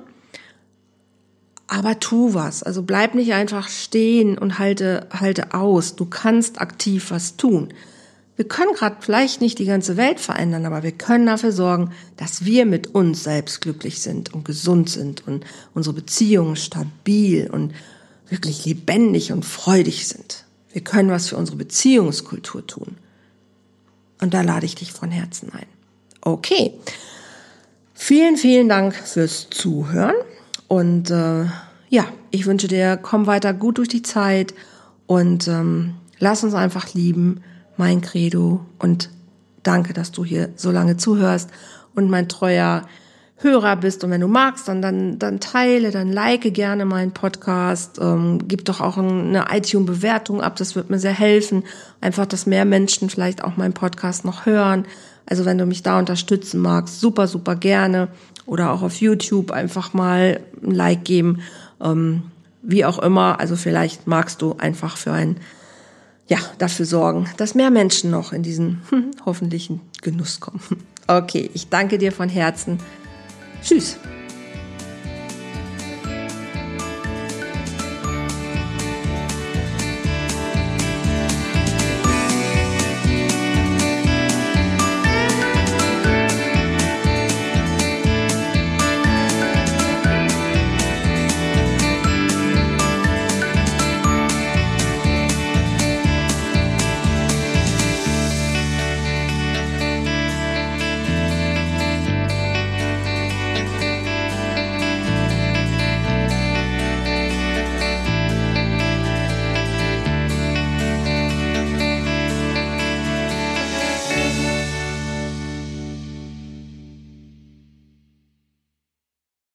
Aber 1.68 1.98
tu 1.98 2.34
was. 2.34 2.62
Also 2.62 2.82
bleib 2.82 3.14
nicht 3.14 3.32
einfach 3.32 3.68
stehen 3.68 4.38
und 4.38 4.58
halte, 4.58 5.06
halte 5.10 5.54
aus. 5.54 5.96
Du 5.96 6.06
kannst 6.06 6.60
aktiv 6.60 7.10
was 7.10 7.36
tun. 7.36 7.72
Wir 8.36 8.46
können 8.46 8.74
gerade 8.74 8.96
vielleicht 9.00 9.40
nicht 9.40 9.58
die 9.58 9.64
ganze 9.64 9.96
Welt 9.96 10.20
verändern, 10.20 10.66
aber 10.66 10.82
wir 10.82 10.92
können 10.92 11.26
dafür 11.26 11.52
sorgen, 11.52 11.92
dass 12.18 12.44
wir 12.44 12.66
mit 12.66 12.94
uns 12.94 13.24
selbst 13.24 13.62
glücklich 13.62 14.02
sind 14.02 14.34
und 14.34 14.44
gesund 14.44 14.90
sind 14.90 15.26
und 15.26 15.46
unsere 15.72 15.94
Beziehungen 15.94 16.56
stabil 16.56 17.48
und 17.50 17.72
wirklich 18.28 18.64
lebendig 18.64 19.32
und 19.32 19.44
freudig 19.44 20.08
sind. 20.08 20.44
Wir 20.72 20.82
können 20.82 21.10
was 21.10 21.28
für 21.28 21.36
unsere 21.36 21.56
Beziehungskultur 21.56 22.66
tun. 22.66 22.96
Und 24.20 24.34
da 24.34 24.42
lade 24.42 24.66
ich 24.66 24.74
dich 24.74 24.92
von 24.92 25.10
Herzen 25.10 25.52
ein. 25.52 25.66
Okay. 26.20 26.72
Vielen, 27.94 28.36
vielen 28.36 28.68
Dank 28.68 28.94
fürs 28.94 29.48
Zuhören 29.50 30.14
und 30.68 31.10
äh, 31.10 31.46
ja, 31.88 32.04
ich 32.30 32.44
wünsche 32.46 32.68
dir, 32.68 32.98
komm 33.00 33.26
weiter 33.26 33.54
gut 33.54 33.78
durch 33.78 33.88
die 33.88 34.02
Zeit 34.02 34.52
und 35.06 35.48
ähm, 35.48 35.94
lass 36.18 36.44
uns 36.44 36.52
einfach 36.54 36.92
lieben, 36.92 37.42
mein 37.76 38.02
Credo 38.02 38.60
und 38.78 39.10
danke, 39.62 39.94
dass 39.94 40.12
du 40.12 40.24
hier 40.24 40.50
so 40.56 40.70
lange 40.70 40.96
zuhörst 40.96 41.50
und 41.94 42.10
mein 42.10 42.28
treuer 42.28 42.82
Hörer 43.38 43.76
bist 43.76 44.02
und 44.02 44.10
wenn 44.10 44.22
du 44.22 44.28
magst, 44.28 44.66
dann, 44.66 44.80
dann, 44.80 45.18
dann 45.18 45.40
teile, 45.40 45.90
dann 45.90 46.10
like 46.10 46.54
gerne 46.54 46.86
meinen 46.86 47.12
Podcast, 47.12 47.98
ähm, 48.00 48.38
gib 48.48 48.64
doch 48.64 48.80
auch 48.80 48.96
eine 48.96 49.46
iTunes-Bewertung 49.50 50.40
ab, 50.40 50.56
das 50.56 50.74
wird 50.74 50.88
mir 50.88 50.98
sehr 50.98 51.12
helfen, 51.12 51.64
einfach, 52.00 52.26
dass 52.26 52.46
mehr 52.46 52.64
Menschen 52.64 53.10
vielleicht 53.10 53.44
auch 53.44 53.56
meinen 53.56 53.74
Podcast 53.74 54.24
noch 54.24 54.46
hören 54.46 54.86
also 55.26 55.44
wenn 55.44 55.58
du 55.58 55.66
mich 55.66 55.82
da 55.82 55.98
unterstützen 55.98 56.60
magst, 56.60 57.00
super, 57.00 57.26
super 57.26 57.56
gerne. 57.56 58.08
Oder 58.46 58.70
auch 58.70 58.82
auf 58.82 59.00
YouTube 59.00 59.50
einfach 59.50 59.92
mal 59.92 60.40
ein 60.62 60.70
Like 60.70 61.04
geben. 61.04 61.40
Ähm, 61.80 62.22
wie 62.62 62.84
auch 62.84 63.00
immer. 63.00 63.40
Also 63.40 63.56
vielleicht 63.56 64.06
magst 64.06 64.40
du 64.40 64.54
einfach 64.58 64.96
für 64.96 65.12
ein, 65.12 65.38
ja, 66.28 66.38
dafür 66.58 66.86
sorgen, 66.86 67.28
dass 67.36 67.54
mehr 67.54 67.70
Menschen 67.70 68.10
noch 68.10 68.32
in 68.32 68.42
diesen 68.42 68.82
hm, 68.90 69.10
hoffentlichen 69.24 69.80
Genuss 70.00 70.40
kommen. 70.40 70.60
Okay, 71.08 71.48
ich 71.54 71.68
danke 71.68 71.98
dir 71.98 72.10
von 72.10 72.28
Herzen. 72.28 72.80
Tschüss. 73.66 73.98